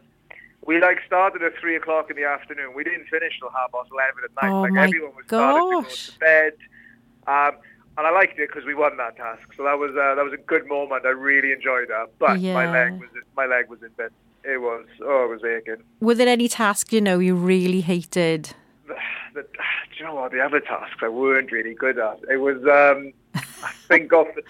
we 0.67 0.81
like 0.81 0.99
started 1.07 1.43
at 1.43 1.53
three 1.61 1.77
o'clock 1.77 2.11
in 2.11 2.17
the 2.17 2.25
afternoon. 2.25 2.75
We 2.75 2.85
didn't 2.85 3.07
finish 3.09 3.39
till 3.39 3.51
half 3.51 3.71
past 3.71 3.91
eleven 3.93 4.25
at 4.25 4.43
night. 4.43 4.53
Oh 4.53 4.63
like 4.63 4.73
my 4.73 4.85
everyone 4.85 5.15
was 5.15 5.27
starting 5.27 5.83
to 5.83 5.89
go 5.89 5.95
to 5.95 6.19
bed. 6.19 6.53
Um, 7.27 7.57
and 7.97 8.07
I 8.07 8.11
liked 8.11 8.39
it 8.39 8.49
because 8.49 8.65
we 8.65 8.75
won 8.75 8.97
that 8.97 9.17
task. 9.17 9.53
So 9.57 9.65
that 9.65 9.79
was 9.79 9.91
uh, 9.91 10.15
that 10.15 10.25
was 10.25 10.33
a 10.33 10.43
good 10.43 10.67
moment. 10.67 11.07
I 11.07 11.11
really 11.11 11.53
enjoyed 11.53 11.89
that. 11.89 12.11
But 12.19 12.41
my 12.41 12.71
leg 12.71 13.01
was 13.01 13.11
my 13.37 13.47
leg 13.47 13.69
was 13.69 13.83
in 13.83 13.91
bed. 13.91 14.11
It 14.45 14.61
was 14.61 14.87
oh, 15.03 15.25
it 15.25 15.31
was 15.31 15.45
aching. 15.45 15.83
Were 16.01 16.15
there 16.15 16.29
any 16.29 16.49
tasks 16.49 16.93
you 16.93 17.01
know 17.01 17.19
you 17.19 17.35
really 17.35 17.81
hated? 17.81 18.55
The, 18.87 18.95
the, 19.35 19.43
do 19.43 19.49
you 19.99 20.05
know 20.05 20.15
what? 20.15 20.33
The 20.33 20.41
other 20.41 20.61
tasks 20.61 20.97
I 21.03 21.09
weren't 21.09 21.53
really 21.53 21.75
good 21.75 21.99
at. 21.99 22.21
It 22.31 22.39
was 22.39 22.59
um, 22.65 23.13
I 23.35 23.73
think 23.89 24.13
of 24.13 24.27
the, 24.35 24.43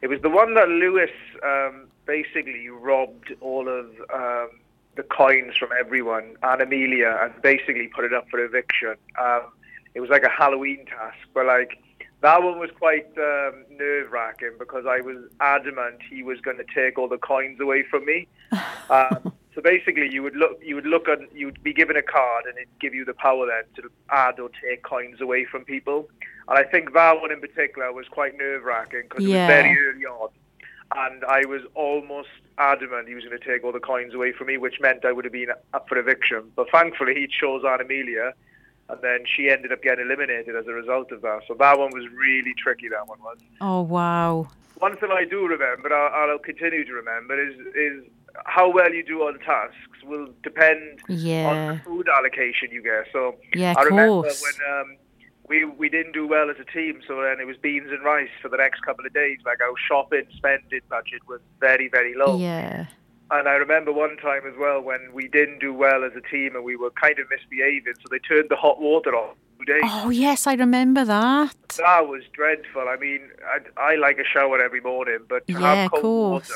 it 0.00 0.08
was 0.08 0.20
the 0.22 0.30
one 0.30 0.54
that 0.54 0.68
Lewis 0.68 1.10
um, 1.44 1.88
basically 2.06 2.68
robbed 2.68 3.34
all 3.40 3.68
of 3.68 3.86
um, 4.12 4.50
the 4.96 5.02
coins 5.02 5.56
from 5.56 5.70
everyone 5.78 6.36
Anamelia 6.42 7.18
and 7.22 7.42
basically 7.42 7.88
put 7.88 8.04
it 8.04 8.12
up 8.12 8.28
for 8.28 8.38
eviction. 8.44 8.94
Um, 9.20 9.42
it 9.94 10.00
was 10.00 10.10
like 10.10 10.22
a 10.22 10.30
Halloween 10.30 10.86
task, 10.86 11.18
but 11.34 11.46
like 11.46 11.78
that 12.22 12.42
one 12.42 12.58
was 12.58 12.70
quite 12.78 13.06
um, 13.18 13.64
nerve 13.70 14.10
wracking 14.12 14.52
because 14.58 14.84
I 14.88 15.00
was 15.00 15.18
adamant 15.40 15.96
he 16.08 16.22
was 16.22 16.40
going 16.40 16.56
to 16.56 16.64
take 16.74 16.96
all 16.98 17.08
the 17.08 17.18
coins 17.18 17.60
away 17.60 17.82
from 17.88 18.04
me. 18.06 18.26
Um, 18.90 19.32
so 19.54 19.62
basically, 19.62 20.08
you 20.12 20.22
would 20.22 20.34
look, 20.36 20.58
you 20.62 20.74
would 20.74 20.84
look 20.86 21.08
on, 21.08 21.26
you 21.34 21.46
would 21.46 21.62
be 21.62 21.72
given 21.72 21.96
a 21.96 22.02
card, 22.02 22.44
and 22.46 22.56
it'd 22.58 22.68
give 22.80 22.94
you 22.94 23.04
the 23.06 23.14
power 23.14 23.46
then 23.46 23.64
to 23.82 23.90
add 24.10 24.38
or 24.38 24.50
take 24.62 24.82
coins 24.82 25.20
away 25.22 25.46
from 25.46 25.64
people. 25.64 26.08
And 26.48 26.58
I 26.58 26.62
think 26.64 26.92
that 26.92 27.20
one 27.22 27.30
in 27.32 27.40
particular 27.40 27.90
was 27.92 28.06
quite 28.08 28.36
nerve 28.36 28.64
wracking 28.64 29.04
because 29.08 29.24
Yeah. 29.24 29.36
it 29.36 29.40
was 29.40 29.46
very 29.48 29.78
early 29.88 30.06
on, 30.06 30.28
and 30.96 31.24
I 31.24 31.46
was 31.46 31.62
almost 31.74 32.28
adamant 32.58 33.08
he 33.08 33.14
was 33.14 33.24
going 33.24 33.38
to 33.38 33.44
take 33.46 33.64
all 33.64 33.72
the 33.72 33.80
coins 33.80 34.12
away 34.14 34.32
from 34.32 34.48
me, 34.48 34.58
which 34.58 34.78
meant 34.80 35.04
I 35.06 35.12
would 35.12 35.24
have 35.24 35.32
been 35.32 35.50
up 35.72 35.88
for 35.88 35.96
eviction. 35.96 36.50
But 36.54 36.70
thankfully, 36.70 37.14
he 37.14 37.26
chose 37.26 37.64
Anamelia, 37.64 38.32
and 38.92 39.00
then 39.02 39.20
she 39.26 39.48
ended 39.50 39.72
up 39.72 39.82
getting 39.82 40.04
eliminated 40.04 40.54
as 40.54 40.66
a 40.66 40.72
result 40.72 41.10
of 41.12 41.22
that. 41.22 41.40
So 41.48 41.54
that 41.58 41.78
one 41.78 41.90
was 41.92 42.04
really 42.12 42.52
tricky. 42.62 42.88
That 42.88 43.08
one 43.08 43.18
was. 43.20 43.38
Oh 43.60 43.82
wow. 43.82 44.48
One 44.78 44.96
thing 44.96 45.10
I 45.12 45.24
do 45.24 45.46
remember, 45.46 45.92
I'll, 45.94 46.30
I'll 46.30 46.38
continue 46.38 46.84
to 46.84 46.92
remember, 46.92 47.40
is 47.40 47.54
is 47.74 48.04
how 48.46 48.70
well 48.70 48.92
you 48.92 49.04
do 49.04 49.20
on 49.22 49.38
tasks 49.40 49.76
will 50.04 50.28
depend 50.42 51.00
on 51.08 51.16
Yeah. 51.16 51.74
the 51.74 51.80
food 51.84 52.08
allocation 52.08 52.70
you 52.70 52.82
get. 52.82 53.06
So 53.12 53.36
Yeah, 53.54 53.74
I 53.76 53.82
of 53.82 53.86
remember 53.88 54.22
course. 54.22 54.42
when 54.42 54.80
um, 54.80 54.96
we 55.48 55.64
we 55.64 55.88
didn't 55.88 56.12
do 56.12 56.26
well 56.26 56.50
as 56.50 56.56
a 56.60 56.64
team, 56.64 57.00
so 57.06 57.22
then 57.22 57.40
it 57.40 57.46
was 57.46 57.56
beans 57.56 57.90
and 57.90 58.02
rice 58.04 58.30
for 58.40 58.48
the 58.48 58.56
next 58.56 58.80
couple 58.82 59.06
of 59.06 59.12
days. 59.14 59.38
Like 59.44 59.60
our 59.62 59.74
shopping 59.88 60.24
spending 60.36 60.80
budget 60.88 61.22
was 61.28 61.40
very 61.60 61.88
very 61.88 62.14
low. 62.14 62.38
Yeah. 62.38 62.86
And 63.32 63.48
I 63.48 63.52
remember 63.54 63.92
one 63.92 64.16
time 64.18 64.42
as 64.46 64.54
well 64.58 64.80
when 64.82 65.00
we 65.14 65.26
didn't 65.26 65.58
do 65.60 65.72
well 65.72 66.04
as 66.04 66.12
a 66.14 66.20
team 66.20 66.54
and 66.54 66.62
we 66.64 66.76
were 66.76 66.90
kind 66.90 67.18
of 67.18 67.26
misbehaving, 67.30 67.94
so 67.94 68.04
they 68.10 68.18
turned 68.18 68.50
the 68.50 68.56
hot 68.56 68.78
water 68.80 69.14
off 69.16 69.36
for 69.58 69.64
two 69.64 69.72
days. 69.72 69.82
Oh 69.84 70.10
yes, 70.10 70.46
I 70.46 70.52
remember 70.54 71.04
that. 71.06 71.54
That 71.78 72.06
was 72.08 72.22
dreadful. 72.34 72.86
I 72.88 72.96
mean, 72.96 73.20
I, 73.46 73.58
I 73.92 73.94
like 73.96 74.18
a 74.18 74.24
shower 74.24 74.62
every 74.62 74.82
morning, 74.82 75.20
but 75.28 75.46
to 75.46 75.54
Yeah, 75.54 75.74
have 75.84 75.90
cold 75.92 76.32
water 76.32 76.54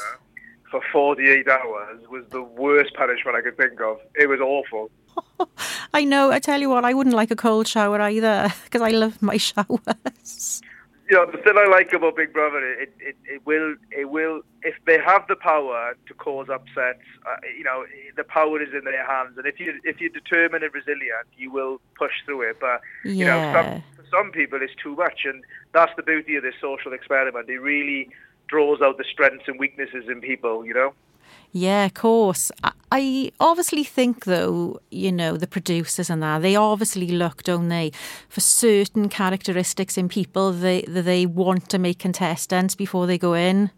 for 0.71 0.83
48 0.93 1.49
hours 1.49 2.07
was 2.11 2.25
the 2.31 2.43
worst 2.43 2.93
punishment 2.95 3.37
I 3.37 3.41
could 3.41 3.57
think 3.57 3.81
of. 3.81 3.99
It 4.15 4.29
was 4.29 4.41
awful. 4.41 4.91
I 5.95 6.05
know. 6.05 6.31
I 6.31 6.41
tell 6.41 6.61
you 6.61 6.69
what, 6.69 6.85
I 6.85 6.93
wouldn't 6.93 7.17
like 7.17 7.31
a 7.31 7.37
cold 7.37 7.67
shower 7.69 7.99
either 8.03 8.53
because 8.65 8.83
I 8.83 8.91
love 8.91 9.23
my 9.23 9.37
showers. 9.49 10.61
You 11.09 11.17
know, 11.17 11.31
the 11.31 11.39
thing 11.39 11.55
I 11.57 11.67
like 11.71 11.93
about 11.93 12.17
Big 12.17 12.33
Brother, 12.33 12.59
it, 12.59 12.93
it, 12.99 13.17
it 13.25 13.47
will, 13.47 13.77
it 13.93 14.11
will, 14.11 14.43
if 14.63 14.75
they 14.87 14.99
have 14.99 15.25
the 15.29 15.37
power 15.37 15.95
to 16.07 16.15
cause 16.15 16.49
upsets, 16.49 17.03
uh, 17.25 17.37
you 17.57 17.63
know, 17.63 17.85
the 18.17 18.25
power 18.25 18.61
is 18.61 18.75
in 18.75 18.85
their 18.85 19.07
hands. 19.07 19.39
And 19.39 19.47
if 19.47 19.61
you, 19.61 19.79
if 19.85 20.01
you're 20.01 20.11
determined 20.11 20.65
and 20.65 20.75
resilient, 20.75 21.29
you 21.37 21.53
will 21.53 21.81
push 21.97 22.13
through 22.25 22.51
it. 22.51 22.57
But 22.61 22.81
you 23.05 23.25
know, 23.25 23.53
some, 23.53 23.83
for 23.97 24.05
some 24.11 24.33
people 24.33 24.59
it's 24.61 24.75
too 24.83 24.97
much, 24.97 25.21
and 25.25 25.45
that's 25.73 25.93
the 25.97 26.03
beauty 26.03 26.35
of 26.37 26.43
this 26.43 26.55
social 26.61 26.93
experiment. 26.93 27.49
It 27.49 27.59
really 27.59 28.09
draws 28.49 28.81
out 28.81 28.99
the 28.99 29.05
strengths 29.05 29.47
and 29.47 29.61
weaknesses 29.61 30.09
in 30.09 30.21
people. 30.21 30.67
You 30.67 30.75
know. 30.75 30.95
Yeah, 31.53 31.87
of 31.87 31.95
course. 31.95 32.51
I- 32.63 32.73
I 32.93 33.33
obviously 33.41 33.83
think, 33.83 34.25
though, 34.27 34.81
you 34.91 35.11
know, 35.11 35.37
the 35.37 35.47
producers 35.49 36.09
and 36.09 36.23
that, 36.23 36.41
they 36.43 36.55
obviously 36.55 37.09
look, 37.09 37.43
don't 37.43 37.69
they, 37.69 37.91
for 38.29 38.41
certain 38.41 39.09
characteristics 39.09 39.99
in 39.99 40.09
people 40.09 40.53
they, 40.53 40.83
that 40.83 41.03
they 41.03 41.27
want 41.27 41.69
to 41.71 41.79
make 41.79 41.99
contestants 41.99 42.75
before 42.77 43.07
they 43.07 43.19
go 43.19 43.35
in. 43.35 43.71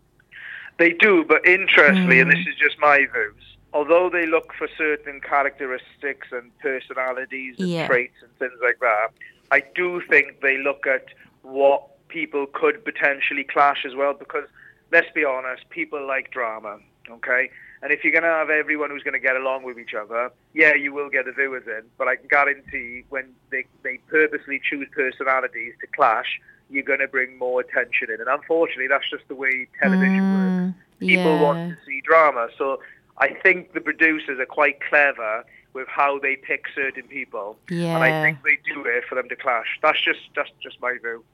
They 0.78 0.92
do, 0.92 1.24
but 1.26 1.44
interestingly, 1.46 2.20
and 2.20 2.30
Mm. 2.30 2.34
this 2.36 2.46
is 2.46 2.54
just 2.60 2.78
my 2.78 2.98
views, 2.98 3.42
although 3.72 4.10
they 4.10 4.26
look 4.26 4.52
for 4.54 4.68
certain 4.76 5.20
characteristics 5.22 6.28
and 6.30 6.56
personalities 6.58 7.56
and 7.58 7.68
Yeah. 7.68 7.86
traits 7.88 8.14
and 8.22 8.30
things 8.38 8.60
like 8.62 8.78
that, 8.80 9.08
I 9.50 9.60
do 9.74 10.02
think 10.02 10.40
they 10.42 10.58
look 10.58 10.86
at 10.86 11.06
what 11.42 11.82
people 12.08 12.46
could 12.46 12.84
potentially 12.84 13.42
clash 13.44 13.84
as 13.86 13.94
well 13.94 14.12
because, 14.12 14.44
let's 14.92 15.10
be 15.12 15.24
honest, 15.24 15.68
people 15.70 16.06
like 16.06 16.30
drama, 16.30 16.78
okay? 17.10 17.50
And 17.82 17.92
if 17.92 18.02
you're 18.02 18.12
going 18.12 18.24
to 18.24 18.28
have 18.28 18.50
everyone 18.50 18.90
who's 18.90 19.02
going 19.02 19.14
to 19.14 19.20
get 19.20 19.36
along 19.36 19.62
with 19.62 19.78
each 19.78 19.94
other, 19.94 20.30
yeah, 20.52 20.74
you 20.74 20.92
will 20.92 21.10
get 21.10 21.26
the 21.26 21.32
viewers 21.32 21.64
in, 21.66 21.82
but 21.96 22.08
I 22.08 22.16
can 22.16 22.28
guarantee 22.28 23.04
when 23.08 23.32
they, 23.50 23.64
they 23.82 23.98
purposely 24.08 24.60
choose 24.62 24.88
personalities 24.94 25.74
to 25.80 25.86
clash, 25.88 26.40
you're 26.70 26.82
going 26.82 26.98
to 26.98 27.08
bring 27.08 27.38
more 27.38 27.60
attention 27.60 28.10
in. 28.12 28.20
And 28.20 28.28
unfortunately, 28.28 28.88
that's 28.88 29.08
just 29.08 29.26
the 29.28 29.34
way 29.34 29.68
television 29.80 30.24
works 30.30 30.62
Mm, 31.00 31.08
people 31.08 31.36
yeah. 31.36 31.42
want 31.42 31.68
to 31.68 31.76
see 31.86 32.00
drama. 32.00 32.48
So 32.56 32.80
I 33.18 33.28
think 33.28 33.72
the 33.72 33.80
producers 33.80 34.38
are 34.38 34.46
quite 34.46 34.80
clever 34.80 35.44
with 35.72 35.88
how 35.88 36.18
they 36.18 36.36
pick 36.36 36.64
certain 36.74 37.04
people, 37.04 37.56
and 37.94 38.02
I 38.02 38.22
think 38.22 38.42
they 38.42 38.58
do 38.72 38.84
it 38.84 39.04
for 39.08 39.14
them 39.14 39.28
to 39.28 39.36
clash. 39.36 39.78
That's 39.82 40.00
just 40.00 40.20
that's 40.34 40.50
just 40.62 40.80
my 40.80 40.96
view. 41.00 41.24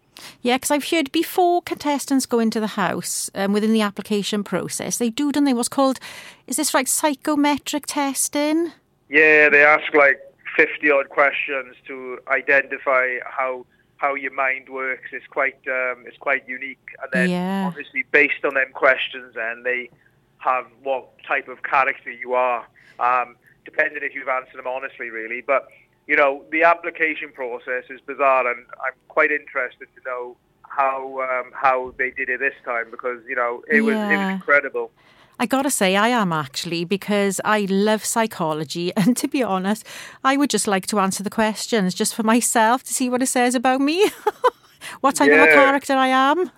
Yeah, 0.42 0.56
because 0.56 0.71
I've 0.71 0.88
heard 0.90 1.11
before 1.12 1.62
contestants 1.62 2.26
go 2.26 2.38
into 2.38 2.61
the 2.61 2.68
house 2.68 3.30
um, 3.35 3.52
within 3.52 3.73
the 3.73 3.80
application 3.83 4.44
process, 4.44 4.99
they 4.99 5.11
do, 5.11 5.33
don't 5.33 5.44
they, 5.44 5.54
what's 5.54 5.68
called, 5.68 5.99
is 6.47 6.56
this 6.56 6.73
right, 6.75 6.88
psychometric 6.88 7.87
testing? 7.87 8.73
Yeah, 9.09 9.49
they 9.49 9.64
ask 9.64 9.92
like 9.94 10.21
fifty 10.56 10.90
odd 10.90 11.09
questions 11.09 11.75
to 11.87 12.18
identify 12.28 13.18
how 13.25 13.66
how 13.97 14.14
your 14.14 14.33
mind 14.33 14.68
works. 14.68 15.11
It's 15.12 15.26
quite 15.26 15.56
um, 15.68 16.04
it's 16.06 16.16
quite 16.18 16.49
unique, 16.49 16.87
and 17.02 17.11
then 17.12 17.30
Yeah. 17.30 17.64
obviously 17.66 18.04
based 18.11 18.44
on 18.44 18.54
them 18.54 18.73
questions, 18.73 19.35
and 19.37 19.64
they 19.64 19.90
have 20.38 20.66
what 20.83 21.09
type 21.26 21.49
of 21.49 21.62
character 21.62 22.11
you 22.11 22.35
are, 22.35 22.66
um, 22.99 23.37
depending 23.64 24.02
if 24.02 24.14
you've 24.14 24.28
answered 24.28 24.59
them 24.59 24.66
honestly, 24.66 25.11
really. 25.11 25.40
But 25.40 25.68
you 26.06 26.16
know, 26.16 26.44
the 26.50 26.62
application 26.62 27.32
process 27.32 27.84
is 27.88 28.00
bizarre, 28.00 28.46
and 28.50 28.66
I'm 28.84 28.94
quite 29.08 29.30
interested 29.30 29.88
to 29.96 30.02
know 30.04 30.37
how 30.62 31.20
um, 31.20 31.50
how 31.54 31.94
they 31.99 32.11
did 32.11 32.28
it 32.28 32.40
this 32.40 32.54
time 32.64 32.90
because 32.90 33.20
you 33.28 33.37
know 33.37 33.62
it 33.68 33.80
was 33.80 33.94
it 33.94 34.16
was 34.16 34.32
incredible. 34.32 34.90
I 35.38 35.46
gotta 35.46 35.70
say, 35.70 35.96
I 35.96 36.08
am 36.08 36.32
actually, 36.32 36.84
because 36.84 37.40
I 37.44 37.66
love 37.68 38.04
psychology. 38.04 38.92
And 38.96 39.16
to 39.16 39.26
be 39.26 39.42
honest, 39.42 39.84
I 40.23 40.37
would 40.37 40.50
just 40.50 40.68
like 40.68 40.87
to 40.87 41.00
answer 41.00 41.23
the 41.23 41.30
questions 41.30 41.94
just 41.94 42.14
for 42.14 42.23
myself 42.23 42.82
to 42.84 42.94
see 42.94 43.11
what 43.11 43.23
it 43.23 43.26
says 43.26 43.54
about 43.54 43.80
me, 43.80 44.11
what 45.00 45.16
type 45.16 45.32
of 45.32 45.40
a 45.40 45.46
character 45.46 45.94
I 45.94 46.08
am. 46.08 46.50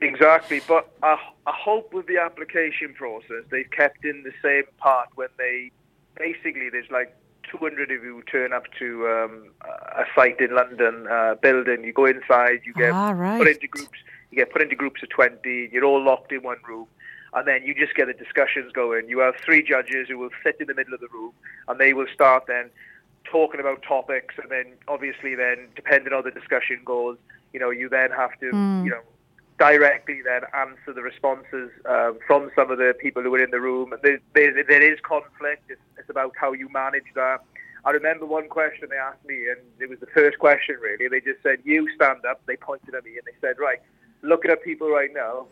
Exactly, 0.00 0.60
but 0.68 0.92
I, 1.02 1.18
I 1.46 1.52
hope 1.52 1.92
with 1.92 2.06
the 2.06 2.18
application 2.18 2.94
process 2.94 3.44
they've 3.50 3.70
kept 3.70 4.04
in 4.04 4.22
the 4.22 4.32
same 4.42 4.64
part 4.76 5.08
when 5.14 5.28
they 5.38 5.72
basically 6.16 6.68
there's 6.70 6.90
like 6.90 7.16
200 7.50 7.90
of 7.90 8.02
you 8.04 8.22
turn 8.30 8.52
up 8.52 8.64
to 8.78 9.06
um, 9.08 9.50
a 9.96 10.04
site 10.14 10.40
in 10.40 10.54
London 10.54 11.06
uh, 11.10 11.34
building. 11.40 11.84
You 11.84 11.92
go 11.92 12.06
inside, 12.06 12.60
you 12.64 12.72
get 12.74 12.92
Ah, 12.92 13.10
right. 13.10 13.38
put 13.38 13.48
into 13.48 13.66
groups. 13.68 13.98
You 14.30 14.36
get 14.38 14.52
put 14.52 14.62
into 14.62 14.76
groups 14.76 15.02
of 15.02 15.08
20. 15.08 15.70
You're 15.72 15.84
all 15.84 16.02
locked 16.04 16.32
in 16.32 16.42
one 16.42 16.58
room, 16.68 16.86
and 17.32 17.48
then 17.48 17.62
you 17.64 17.74
just 17.74 17.94
get 17.94 18.06
the 18.08 18.12
discussions 18.12 18.72
going. 18.72 19.08
You 19.08 19.20
have 19.20 19.34
three 19.44 19.62
judges 19.62 20.08
who 20.08 20.18
will 20.18 20.30
sit 20.44 20.56
in 20.60 20.66
the 20.66 20.74
middle 20.74 20.92
of 20.94 21.00
the 21.00 21.08
room, 21.08 21.32
and 21.68 21.80
they 21.80 21.92
will 21.94 22.06
start 22.12 22.44
then 22.46 22.70
talking 23.24 23.60
about 23.60 23.82
topics, 23.82 24.34
and 24.40 24.50
then 24.50 24.66
obviously 24.86 25.34
then 25.34 25.68
depending 25.76 26.12
on 26.12 26.24
the 26.24 26.30
discussion 26.30 26.80
goes, 26.84 27.16
you 27.52 27.60
know, 27.60 27.70
you 27.70 27.88
then 27.88 28.10
have 28.10 28.38
to, 28.40 28.46
you 28.84 28.90
know 28.90 29.00
directly 29.58 30.22
then 30.22 30.42
answer 30.54 30.92
the 30.94 31.02
responses 31.02 31.70
um, 31.86 32.18
from 32.26 32.50
some 32.54 32.70
of 32.70 32.78
the 32.78 32.94
people 33.00 33.22
who 33.22 33.30
were 33.30 33.42
in 33.42 33.50
the 33.50 33.60
room. 33.60 33.92
There, 34.02 34.20
there, 34.34 34.64
there 34.64 34.92
is 34.92 34.98
conflict. 35.00 35.64
It's, 35.68 35.80
it's 35.98 36.08
about 36.08 36.32
how 36.40 36.52
you 36.52 36.68
manage 36.68 37.10
that. 37.14 37.42
I 37.84 37.90
remember 37.90 38.26
one 38.26 38.48
question 38.48 38.88
they 38.90 38.96
asked 38.96 39.24
me, 39.24 39.48
and 39.48 39.60
it 39.80 39.88
was 39.88 39.98
the 40.00 40.06
first 40.06 40.38
question 40.38 40.76
really. 40.80 41.08
They 41.08 41.20
just 41.20 41.42
said, 41.42 41.58
"You 41.64 41.88
stand 41.94 42.24
up." 42.24 42.40
They 42.46 42.56
pointed 42.56 42.94
at 42.94 43.04
me 43.04 43.12
and 43.12 43.22
they 43.26 43.38
said, 43.40 43.58
"Right, 43.58 43.80
looking 44.22 44.50
at 44.50 44.62
people 44.62 44.90
right 44.90 45.10
now, 45.12 45.46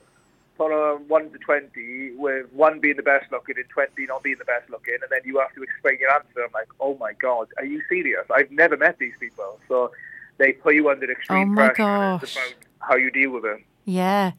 on 0.58 1.08
one 1.08 1.30
to 1.30 1.38
twenty, 1.38 2.12
with 2.12 2.46
one 2.52 2.80
being 2.80 2.96
the 2.96 3.02
best 3.02 3.30
looking 3.30 3.56
and 3.56 3.68
twenty 3.68 4.06
not 4.06 4.22
being 4.22 4.38
the 4.38 4.44
best 4.44 4.68
looking, 4.70 4.94
and 4.94 5.10
then 5.10 5.20
you 5.24 5.38
have 5.38 5.54
to 5.54 5.62
explain 5.62 5.98
your 6.00 6.12
answer." 6.12 6.44
I'm 6.44 6.52
like, 6.52 6.68
"Oh 6.80 6.96
my 6.98 7.12
god, 7.12 7.48
are 7.58 7.64
you 7.64 7.80
serious? 7.88 8.26
I've 8.34 8.50
never 8.50 8.76
met 8.76 8.98
these 8.98 9.14
people." 9.18 9.58
So 9.68 9.92
they 10.38 10.52
put 10.52 10.74
you 10.74 10.90
under 10.90 11.10
extreme 11.10 11.52
Oh 11.52 11.54
pressure. 11.54 12.18
It's 12.22 12.32
about 12.36 12.54
how 12.80 12.96
you 12.96 13.10
deal 13.10 13.30
with 13.30 13.44
it. 13.44 13.64
Yeah. 13.86 14.32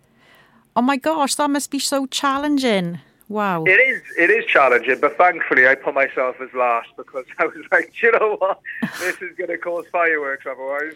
Oh 0.76 0.84
my 0.84 0.98
gosh, 0.98 1.34
that 1.36 1.50
must 1.50 1.72
be 1.72 1.80
so 1.80 2.06
challenging. 2.06 3.00
Wow. 3.30 3.64
It 3.66 3.72
is. 3.72 4.02
It 4.18 4.30
is 4.30 4.46
challenging, 4.46 5.00
but 5.02 5.18
thankfully 5.18 5.68
I 5.68 5.76
put 5.76 5.96
myself 5.96 6.36
as 6.40 6.54
last 6.54 6.90
because 6.96 7.26
I 7.40 7.46
was 7.48 7.66
like, 7.72 8.00
you 8.02 8.12
know 8.12 8.38
what, 8.38 8.60
this 9.00 9.20
is 9.22 9.36
going 9.36 9.50
to 9.50 9.58
cause 9.58 9.86
fireworks 9.92 10.46
otherwise. 10.46 10.94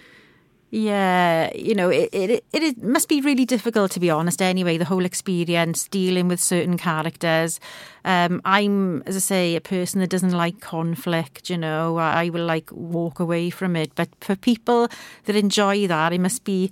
Yeah, 0.73 1.53
you 1.53 1.75
know, 1.75 1.89
it, 1.89 2.09
it 2.13 2.29
it 2.29 2.63
it 2.63 2.81
must 2.81 3.09
be 3.09 3.19
really 3.19 3.43
difficult 3.43 3.91
to 3.91 3.99
be 3.99 4.09
honest. 4.09 4.41
Anyway, 4.41 4.77
the 4.77 4.85
whole 4.85 5.03
experience 5.03 5.89
dealing 5.89 6.29
with 6.29 6.39
certain 6.39 6.77
characters. 6.77 7.59
Um, 8.05 8.41
I'm, 8.45 9.01
as 9.05 9.17
I 9.17 9.19
say, 9.19 9.55
a 9.57 9.61
person 9.61 9.99
that 9.99 10.09
doesn't 10.09 10.31
like 10.31 10.61
conflict. 10.61 11.49
You 11.49 11.57
know, 11.57 11.97
I, 11.97 12.23
I 12.23 12.29
will 12.29 12.45
like 12.45 12.71
walk 12.71 13.19
away 13.19 13.49
from 13.49 13.75
it. 13.75 13.93
But 13.95 14.07
for 14.21 14.37
people 14.37 14.87
that 15.25 15.35
enjoy 15.35 15.87
that, 15.87 16.13
it 16.13 16.21
must 16.21 16.45
be, 16.45 16.71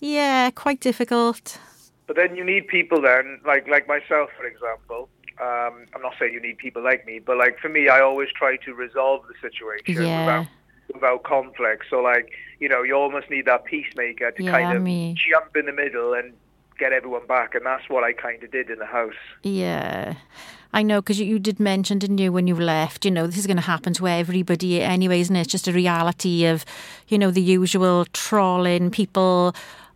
yeah, 0.00 0.50
quite 0.50 0.80
difficult. 0.80 1.58
But 2.06 2.16
then 2.16 2.34
you 2.36 2.44
need 2.44 2.66
people 2.68 3.00
then, 3.00 3.40
like 3.46 3.68
like 3.68 3.86
myself, 3.86 4.30
for 4.36 4.44
example. 4.44 5.08
Um, 5.40 5.86
I'm 5.94 6.02
not 6.02 6.14
saying 6.18 6.34
you 6.34 6.40
need 6.40 6.58
people 6.58 6.82
like 6.82 7.06
me, 7.06 7.18
but 7.18 7.38
like 7.38 7.58
for 7.60 7.68
me, 7.70 7.88
I 7.88 8.00
always 8.00 8.28
try 8.30 8.56
to 8.58 8.74
resolve 8.74 9.22
the 9.26 9.34
situation 9.40 10.02
Yeah. 10.04 10.18
without 10.20 10.46
without 10.92 11.22
conflict. 11.22 11.84
So 11.88 12.00
like 12.00 12.30
you 12.58 12.68
know, 12.68 12.82
you 12.82 12.94
almost 12.94 13.30
need 13.30 13.46
that 13.46 13.64
peacemaker 13.64 14.32
to 14.32 14.42
Yeah, 14.42 14.50
kind 14.50 14.76
of 14.76 14.82
me. 14.82 15.14
jump 15.30 15.56
in 15.56 15.64
the 15.66 15.72
middle 15.72 16.12
and 16.12 16.34
get 16.78 16.92
everyone 16.92 17.26
back, 17.26 17.54
and 17.54 17.64
that's 17.64 17.88
what 17.88 18.04
I 18.04 18.12
kind 18.12 18.42
of 18.42 18.50
did 18.50 18.68
in 18.70 18.78
the 18.78 18.86
house. 18.86 19.14
Yeah. 19.42 20.14
I 20.72 20.82
know, 20.82 21.00
because 21.00 21.18
you, 21.18 21.26
you 21.26 21.38
did 21.40 21.58
mention, 21.58 21.98
didn't 21.98 22.18
you, 22.18 22.30
when 22.32 22.46
you 22.46 22.54
left, 22.54 23.04
you 23.04 23.10
know, 23.10 23.26
this 23.26 23.38
is 23.38 23.46
going 23.46 23.56
to 23.56 23.62
happen 23.62 23.92
to 23.94 24.06
everybody 24.06 24.80
anyway, 24.80 25.18
isn't 25.20 25.34
it? 25.34 25.40
It's 25.40 25.50
just 25.50 25.66
a 25.66 25.72
reality 25.72 26.44
of, 26.44 26.64
you 27.08 27.18
know, 27.18 27.30
the 27.32 27.42
usual 27.42 28.04
trolling, 28.12 28.90
people, 28.92 29.52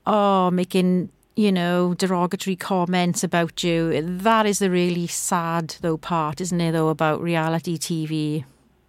oh, 0.06 0.50
making, 0.50 1.10
you 1.36 1.50
know, 1.52 1.94
derogatory 1.94 2.56
comments 2.56 3.24
about 3.24 3.62
you. 3.64 4.00
That 4.02 4.46
is 4.46 4.58
the 4.58 4.70
really 4.70 5.06
sad, 5.06 5.76
though, 5.80 5.96
part, 5.96 6.40
isn't 6.40 6.60
it, 6.60 6.72
though, 6.72 6.88
about 6.88 7.20
reality 7.22 7.76
TV? 7.78 8.44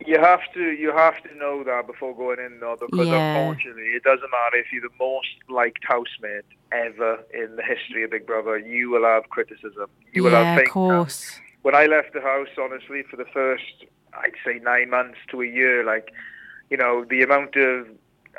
You 0.06 0.20
have 0.20 0.42
to 0.54 0.60
you 0.60 0.92
have 0.96 1.24
to 1.24 1.36
know 1.36 1.64
that 1.64 1.88
before 1.88 2.16
going 2.16 2.38
in 2.40 2.60
though, 2.60 2.76
because 2.80 3.08
Yeah. 3.08 3.38
unfortunately 3.38 3.84
it 3.96 4.04
doesn't 4.04 4.30
matter 4.30 4.58
if 4.58 4.68
you're 4.72 4.82
the 4.84 4.94
most 5.00 5.28
liked 5.50 5.84
housemate 5.88 6.46
ever 6.72 7.24
in 7.34 7.56
the 7.56 7.64
history 7.64 8.04
of 8.04 8.12
Big 8.12 8.28
Brother, 8.28 8.60
you 8.60 8.92
will 8.92 9.04
have 9.04 9.30
criticism. 9.30 9.88
You 10.14 10.24
will 10.24 10.32
yeah, 10.34 10.44
have 10.44 10.58
of 10.58 10.64
things. 10.64 10.70
course. 10.74 11.40
When 11.64 11.74
I 11.74 11.86
left 11.88 12.14
the 12.14 12.22
house, 12.22 12.50
honestly, 12.62 13.02
for 13.10 13.16
the 13.16 13.26
first 13.34 13.86
I'd 14.14 14.34
say 14.46 14.60
nine 14.60 14.92
months 14.92 15.18
to 15.32 15.42
a 15.42 15.48
year, 15.48 15.84
like 15.84 16.12
you 16.70 16.78
know, 16.78 17.06
the 17.10 17.24
amount 17.24 17.56
of 17.56 17.88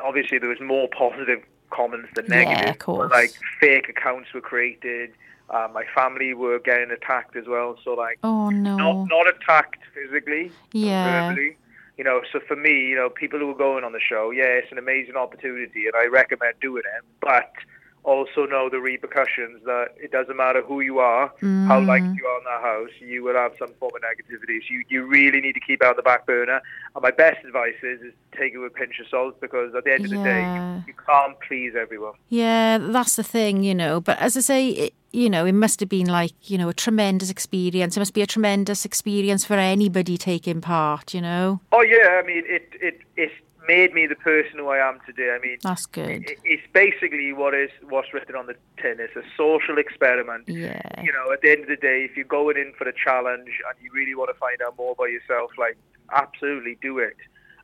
obviously 0.05 0.39
there 0.39 0.51
was 0.51 0.61
more 0.61 0.89
positive 0.97 1.41
comments 1.71 2.09
Yeah, 2.17 2.23
negative. 2.29 2.71
of 2.71 2.79
course. 2.79 3.11
Like 3.13 3.33
fake 3.61 3.89
accounts 3.89 4.33
were 4.35 4.41
created. 4.41 5.13
Uh, 5.49 5.69
my 5.73 5.85
family 5.95 6.35
were 6.35 6.59
getting 6.59 6.91
attacked 6.91 7.37
as 7.37 7.47
well. 7.47 7.79
So 7.85 7.95
like 7.95 8.19
Oh, 8.23 8.51
no. 8.51 8.77
not 8.77 9.09
not 9.09 9.27
attacked 9.29 9.79
physically, 9.95 10.51
Yeah. 10.73 11.29
verbally. 11.29 11.57
You 11.97 12.05
know, 12.05 12.21
so 12.31 12.41
for 12.41 12.57
me, 12.57 12.89
you 12.89 12.95
know, 12.95 13.09
people 13.09 13.39
who 13.39 13.51
are 13.51 13.55
going 13.55 13.83
on 13.83 13.93
the 13.93 14.01
show, 14.01 14.31
yeah, 14.31 14.45
it's 14.45 14.71
an 14.71 14.77
amazing 14.79 15.17
opportunity, 15.17 15.87
and 15.87 15.95
I 15.97 16.07
recommend 16.07 16.55
doing 16.61 16.83
it. 16.85 17.05
But 17.21 17.53
also 18.07 18.47
know 18.47 18.71
the 18.71 18.81
repercussions 18.81 19.63
that 19.65 19.89
it 19.97 20.13
doesn't 20.13 20.37
matter 20.37 20.63
who 20.63 20.81
you 20.81 21.01
are, 21.01 21.33
how 21.65 21.81
Mm. 21.81 21.89
liked 21.89 22.09
you 22.17 22.25
are 22.25 22.39
in 22.39 22.45
that 22.45 22.63
house, 22.63 22.95
you 23.01 23.25
will 23.25 23.35
have 23.35 23.53
some 23.59 23.75
form 23.81 23.93
of 23.97 24.03
negativity. 24.03 24.61
So 24.63 24.69
you, 24.75 24.85
you 24.89 25.05
really 25.05 25.41
need 25.41 25.55
to 25.55 25.61
keep 25.61 25.85
on 25.85 25.95
the 25.97 26.03
back 26.03 26.25
burner. 26.25 26.61
And 26.95 27.03
my 27.03 27.11
best 27.11 27.45
advice 27.45 27.75
is, 27.83 28.01
is 28.01 28.15
take 28.39 28.55
it 28.55 28.59
with 28.59 28.73
a 28.73 28.79
pinch 28.79 29.01
of 29.01 29.09
salt 29.09 29.41
because 29.41 29.75
at 29.75 29.85
the 29.85 29.93
end 29.93 30.05
of 30.05 30.13
the 30.13 30.19
day, 30.19 30.49
you, 30.55 30.63
you 30.87 30.95
can't 31.05 31.37
please 31.47 31.73
everyone. 31.77 32.15
Yeah, 32.29 32.79
that's 32.79 33.17
the 33.17 33.25
thing, 33.25 33.65
you 33.65 33.75
know. 33.75 34.01
But 34.01 34.19
as 34.21 34.37
I 34.37 34.41
say, 34.41 34.69
it, 34.69 34.95
you 35.13 35.29
know, 35.29 35.45
it 35.45 35.53
must 35.53 35.81
have 35.81 35.89
been 35.89 36.07
like, 36.07 36.35
you 36.49 36.59
know, 36.59 36.69
a 36.69 36.75
tremendous 36.75 37.31
experience. 37.31 37.97
It 37.97 38.01
must 38.01 38.15
be 38.15 38.23
a 38.23 38.27
tremendous 38.27 38.85
experience 38.85 39.45
for 39.45 39.55
anybody 39.55 40.17
taking 40.17 40.61
part, 40.61 41.13
you 41.13 41.21
know. 41.21 41.61
Oh 41.73 41.83
yeah, 41.83 42.21
I 42.23 42.27
mean, 42.27 42.45
it 42.47 42.69
it 42.81 43.01
it 43.17 43.33
made 43.69 43.93
me 43.95 44.07
the 44.07 44.15
person 44.17 44.59
who 44.59 44.69
I 44.69 44.79
am 44.87 44.99
today. 45.07 45.31
I 45.35 45.39
mean, 45.45 45.59
That's 45.63 45.87
good. 45.87 46.25
it's 46.45 46.63
basically 46.73 47.33
what 47.33 47.55
is 47.55 47.71
what's 47.89 48.13
written 48.13 48.35
on 48.37 48.47
the 48.47 48.55
tin. 48.81 48.97
It's 48.99 49.17
a 49.17 49.23
social 49.37 49.79
experiment. 49.79 50.49
Yeah. 50.49 50.81
You 51.03 51.13
know, 51.13 51.33
at 51.33 51.43
the 51.43 51.51
end 51.51 51.63
of 51.63 51.69
the 51.69 51.77
day, 51.77 52.05
if 52.09 52.17
you're 52.17 52.25
going 52.25 52.57
in 52.57 52.73
for 52.79 52.89
a 52.89 52.93
challenge 52.93 53.49
and 53.69 53.75
you 53.83 53.91
really 53.93 54.15
want 54.15 54.31
to 54.33 54.39
find 54.39 54.57
out 54.67 54.77
more 54.77 54.93
about 54.93 55.11
yourself, 55.11 55.51
like 55.59 55.77
absolutely 56.13 56.79
do 56.81 56.99
it. 56.99 57.17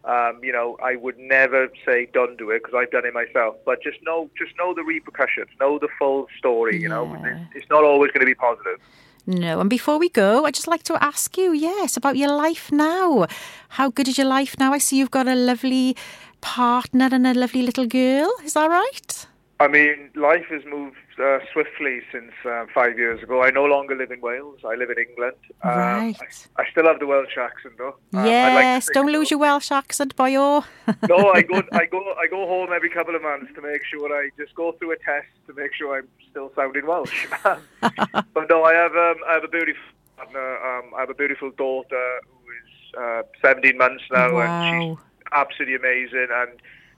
Um, 0.04 0.40
you 0.42 0.52
know, 0.52 0.76
I 0.82 0.96
would 0.96 1.16
never 1.16 1.68
say 1.86 2.08
don't 2.12 2.36
do 2.36 2.50
it 2.50 2.62
because 2.64 2.74
I've 2.76 2.90
done 2.90 3.06
it 3.06 3.14
myself. 3.14 3.54
But 3.64 3.82
just 3.82 3.98
know, 4.02 4.28
just 4.36 4.50
know 4.58 4.74
the 4.74 4.82
repercussions, 4.82 5.48
know 5.60 5.78
the 5.78 5.88
full 5.98 6.26
story. 6.36 6.80
You 6.80 6.88
know, 6.88 7.04
Yeah. 7.22 7.36
it's, 7.54 7.62
it's 7.62 7.70
not 7.70 7.84
always 7.84 8.10
going 8.10 8.20
to 8.20 8.26
be 8.26 8.34
positive. 8.34 8.80
No. 9.26 9.60
And 9.60 9.70
before 9.70 9.98
we 9.98 10.08
go, 10.08 10.44
I'd 10.44 10.54
just 10.54 10.66
like 10.66 10.82
to 10.84 11.02
ask 11.02 11.36
you, 11.36 11.52
yes, 11.52 11.96
about 11.96 12.16
your 12.16 12.30
life 12.30 12.72
now. 12.72 13.26
How 13.70 13.90
good 13.90 14.08
is 14.08 14.18
your 14.18 14.26
life 14.26 14.56
now? 14.58 14.72
I 14.72 14.78
see 14.78 14.98
you've 14.98 15.10
got 15.10 15.28
a 15.28 15.34
lovely 15.34 15.96
partner 16.40 17.08
and 17.12 17.26
a 17.26 17.34
lovely 17.34 17.62
little 17.62 17.86
girl. 17.86 18.32
Is 18.44 18.54
that 18.54 18.68
right? 18.68 19.26
I 19.60 19.68
mean, 19.68 20.10
life 20.16 20.46
has 20.50 20.62
moved 20.64 20.96
uh, 21.18 21.38
swiftly 21.52 22.00
since 22.10 22.32
uh, 22.44 22.66
five 22.74 22.98
years 22.98 23.22
ago. 23.22 23.42
I 23.42 23.50
no 23.50 23.64
longer 23.64 23.94
live 23.94 24.10
in 24.10 24.20
Wales. 24.20 24.60
I 24.64 24.74
live 24.74 24.90
in 24.90 24.98
England. 24.98 25.36
Um, 25.62 25.78
Right. 25.78 26.16
I, 26.56 26.62
I 26.62 26.70
still 26.70 26.84
have 26.86 26.98
the 27.00 27.06
Welsh 27.06 27.36
accent, 27.38 27.74
though. 27.78 27.96
Um, 28.14 28.20
I'd 28.20 28.54
like 28.54 28.62
yes. 28.64 28.88
Don't 28.92 29.10
lose 29.12 29.30
your 29.30 29.40
Welsh 29.40 29.70
accent, 29.70 30.16
boyo. 30.16 30.64
no, 31.08 31.32
I 31.32 31.42
go, 31.42 31.62
I 31.72 31.86
go, 31.86 32.00
I 32.22 32.26
go 32.28 32.46
home 32.46 32.70
every 32.74 32.90
couple 32.90 33.14
of 33.14 33.22
months 33.22 33.52
to 33.54 33.60
make 33.62 33.84
sure 33.84 34.12
I 34.14 34.30
just 34.38 34.54
go 34.54 34.72
through 34.72 34.92
a 34.92 34.96
test 34.96 35.28
to 35.46 35.54
make 35.54 35.74
sure 35.74 35.96
I'm 35.98 36.08
still 36.30 36.50
sounding 36.56 36.86
Welsh. 36.86 37.26
but 37.80 38.48
no, 38.50 38.64
I 38.64 38.74
have, 38.74 38.92
um, 38.96 39.16
I 39.28 39.34
have 39.34 39.44
a 39.44 39.48
beautiful 39.48 39.82
partner. 40.16 40.56
Um, 40.58 40.92
I 40.96 41.00
have 41.00 41.10
a 41.10 41.14
beautiful 41.14 41.50
daughter 41.50 42.20
who 42.28 42.50
is 42.52 42.94
uh, 42.98 43.22
17 43.42 43.76
months 43.76 44.04
now, 44.12 44.38
and 44.38 44.98
she's 44.98 45.06
absolutely 45.32 45.76
amazing. 45.76 46.28
And 46.30 46.50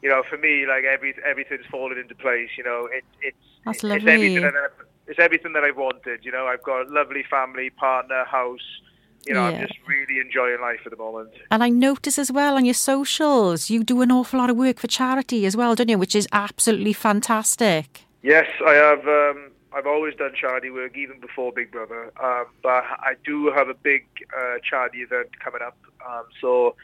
you 0.04 0.10
know, 0.10 0.22
for 0.28 0.36
me, 0.36 0.66
like 0.66 0.84
every 0.84 1.14
everything's 1.24 1.64
fallen 1.70 1.96
into 1.98 2.14
place. 2.14 2.50
You 2.58 2.64
know, 2.64 2.86
it, 2.92 3.04
it's 3.22 3.36
That's 3.64 3.76
it's 3.78 3.84
lovely. 3.84 4.12
everything 4.12 4.42
that 4.42 4.54
I, 4.54 4.66
it's 5.08 5.18
everything 5.18 5.54
that 5.54 5.64
I've 5.64 5.78
wanted. 5.78 6.24
You 6.26 6.30
know, 6.30 6.46
I've 6.46 6.62
got 6.62 6.86
a 6.86 6.90
lovely 6.90 7.24
family, 7.36 7.70
partner, 7.70 8.24
house. 8.24 8.60
You 9.26 9.32
know, 9.32 9.48
Yeah. 9.48 9.60
I'm 9.60 9.66
just 9.66 9.78
really 9.88 10.20
enjoying 10.20 10.60
life 10.60 10.80
at 10.84 10.90
the 10.90 10.98
moment. 10.98 11.30
And 11.50 11.64
I 11.64 11.70
notice 11.70 12.18
as 12.18 12.30
well 12.30 12.56
on 12.56 12.66
your 12.66 12.74
socials, 12.74 13.70
you 13.70 13.82
do 13.82 14.02
an 14.02 14.12
awful 14.12 14.38
lot 14.38 14.50
of 14.50 14.56
work 14.58 14.78
for 14.78 14.88
charity 14.88 15.46
as 15.46 15.56
well, 15.56 15.74
don't 15.74 15.88
you? 15.88 15.96
Which 15.96 16.14
is 16.14 16.28
absolutely 16.32 16.92
fantastic. 16.92 18.02
Yes, 18.22 18.46
I 18.66 18.74
have. 18.74 19.08
Um, 19.08 19.52
I've 19.74 19.86
always 19.86 20.14
done 20.16 20.32
charity 20.38 20.68
work, 20.68 20.96
even 20.98 21.18
before 21.18 21.50
Big 21.52 21.70
Brother. 21.72 22.12
Um, 22.22 22.44
but 22.62 22.84
I 23.10 23.14
do 23.24 23.50
have 23.56 23.68
a 23.70 23.74
big 23.74 24.04
uh, 24.38 24.56
charity 24.62 24.98
event 24.98 25.30
coming 25.42 25.62
up. 25.62 25.78
Um, 26.06 26.24
so 26.42 26.76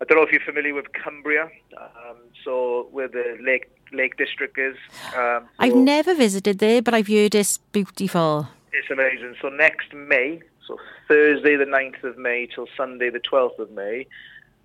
I 0.00 0.04
don't 0.04 0.16
know 0.16 0.24
if 0.24 0.32
you're 0.32 0.40
familiar 0.40 0.74
with 0.74 0.86
Cumbria. 0.92 1.50
Um, 1.76 2.16
so 2.44 2.88
where 2.90 3.08
the 3.08 3.36
Lake 3.40 3.70
Lake 3.92 4.16
District 4.16 4.56
is. 4.58 4.76
Um, 5.16 5.48
I've 5.58 5.74
never 5.74 6.14
visited 6.14 6.58
there, 6.58 6.80
but 6.80 6.94
I've 6.94 7.08
heard 7.08 7.34
it's 7.34 7.58
beautiful. 7.58 8.48
It's 8.72 8.90
amazing. 8.90 9.34
So 9.42 9.48
next 9.48 9.92
May, 9.92 10.40
so 10.66 10.78
Thursday 11.08 11.56
the 11.56 11.64
9th 11.64 12.04
of 12.04 12.16
May 12.16 12.46
till 12.46 12.66
Sunday 12.76 13.10
the 13.10 13.18
12th 13.20 13.58
of 13.58 13.70
May, 13.72 14.06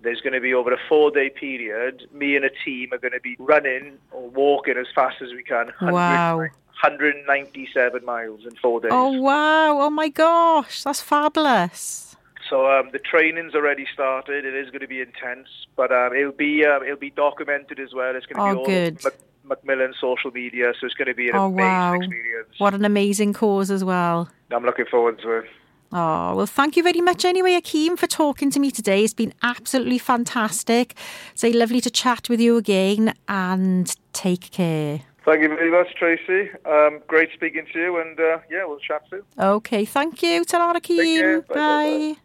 there's 0.00 0.20
going 0.20 0.32
to 0.34 0.40
be 0.40 0.54
over 0.54 0.72
a 0.72 0.78
four-day 0.88 1.30
period. 1.30 2.06
Me 2.12 2.36
and 2.36 2.44
a 2.44 2.50
team 2.64 2.90
are 2.92 2.98
going 2.98 3.12
to 3.14 3.20
be 3.20 3.34
running 3.40 3.98
or 4.12 4.28
walking 4.30 4.76
as 4.76 4.86
fast 4.94 5.20
as 5.20 5.32
we 5.32 5.42
can. 5.42 5.66
100 5.66 5.92
Wow. 5.92 6.38
197 6.38 8.04
miles 8.04 8.40
in 8.44 8.54
four 8.56 8.80
days. 8.80 8.90
Oh, 8.92 9.20
wow. 9.20 9.80
Oh, 9.80 9.90
my 9.90 10.08
gosh. 10.08 10.84
That's 10.84 11.00
fabulous. 11.00 12.05
So 12.48 12.66
um, 12.70 12.90
the 12.92 12.98
training's 12.98 13.54
already 13.54 13.86
started. 13.92 14.44
It 14.44 14.54
is 14.54 14.70
going 14.70 14.80
to 14.80 14.86
be 14.88 15.00
intense, 15.00 15.48
but 15.76 15.90
um, 15.92 16.12
it'll 16.14 16.32
be 16.32 16.64
um, 16.64 16.82
it'll 16.82 16.96
be 16.96 17.10
documented 17.10 17.78
as 17.80 17.92
well. 17.94 18.14
It's 18.14 18.26
going 18.26 18.36
to 18.42 18.50
Oh, 18.50 18.52
be 18.52 18.58
all 18.58 18.66
good. 18.66 19.02
Mac- 19.04 19.14
Macmillan 19.44 19.94
social 20.00 20.30
media, 20.30 20.72
so 20.80 20.86
it's 20.86 20.94
going 20.94 21.08
to 21.08 21.14
be 21.14 21.28
an 21.28 21.36
Oh, 21.36 21.46
amazing 21.46 21.66
wow. 21.66 21.92
experience. 21.94 22.48
What 22.58 22.74
an 22.74 22.84
amazing 22.84 23.32
cause 23.32 23.70
as 23.70 23.84
well. 23.84 24.28
I'm 24.50 24.64
looking 24.64 24.86
forward 24.90 25.18
to 25.20 25.30
it. 25.38 25.44
Oh, 25.92 26.34
well, 26.34 26.46
thank 26.46 26.76
you 26.76 26.82
very 26.82 27.00
much 27.00 27.24
anyway, 27.24 27.52
Akeem, 27.60 27.96
for 27.96 28.08
talking 28.08 28.50
to 28.50 28.58
me 28.58 28.72
today. 28.72 29.04
It's 29.04 29.14
been 29.14 29.32
absolutely 29.42 29.98
fantastic. 29.98 30.94
Say 31.34 31.52
lovely 31.52 31.80
to 31.80 31.90
chat 31.90 32.28
with 32.28 32.40
you 32.40 32.56
again 32.56 33.14
and 33.28 33.94
take 34.12 34.50
care. 34.50 35.02
Thank 35.24 35.42
you 35.42 35.48
very 35.48 35.70
much, 35.70 35.94
Tracey. 35.96 36.50
Um, 36.64 37.00
great 37.06 37.30
speaking 37.34 37.66
to 37.72 37.78
you, 37.78 38.00
and 38.00 38.18
uh, 38.18 38.38
yeah, 38.50 38.64
we'll 38.66 38.78
chat 38.78 39.02
soon. 39.10 39.22
Okay, 39.38 39.84
thank 39.84 40.22
you. 40.22 40.44
Ta-ra. 40.44 40.74
Akeem. 40.74 41.46
Bye, 41.48 41.54
bye, 41.54 41.54
bye. 41.54 42.14
Bye. 42.14 42.20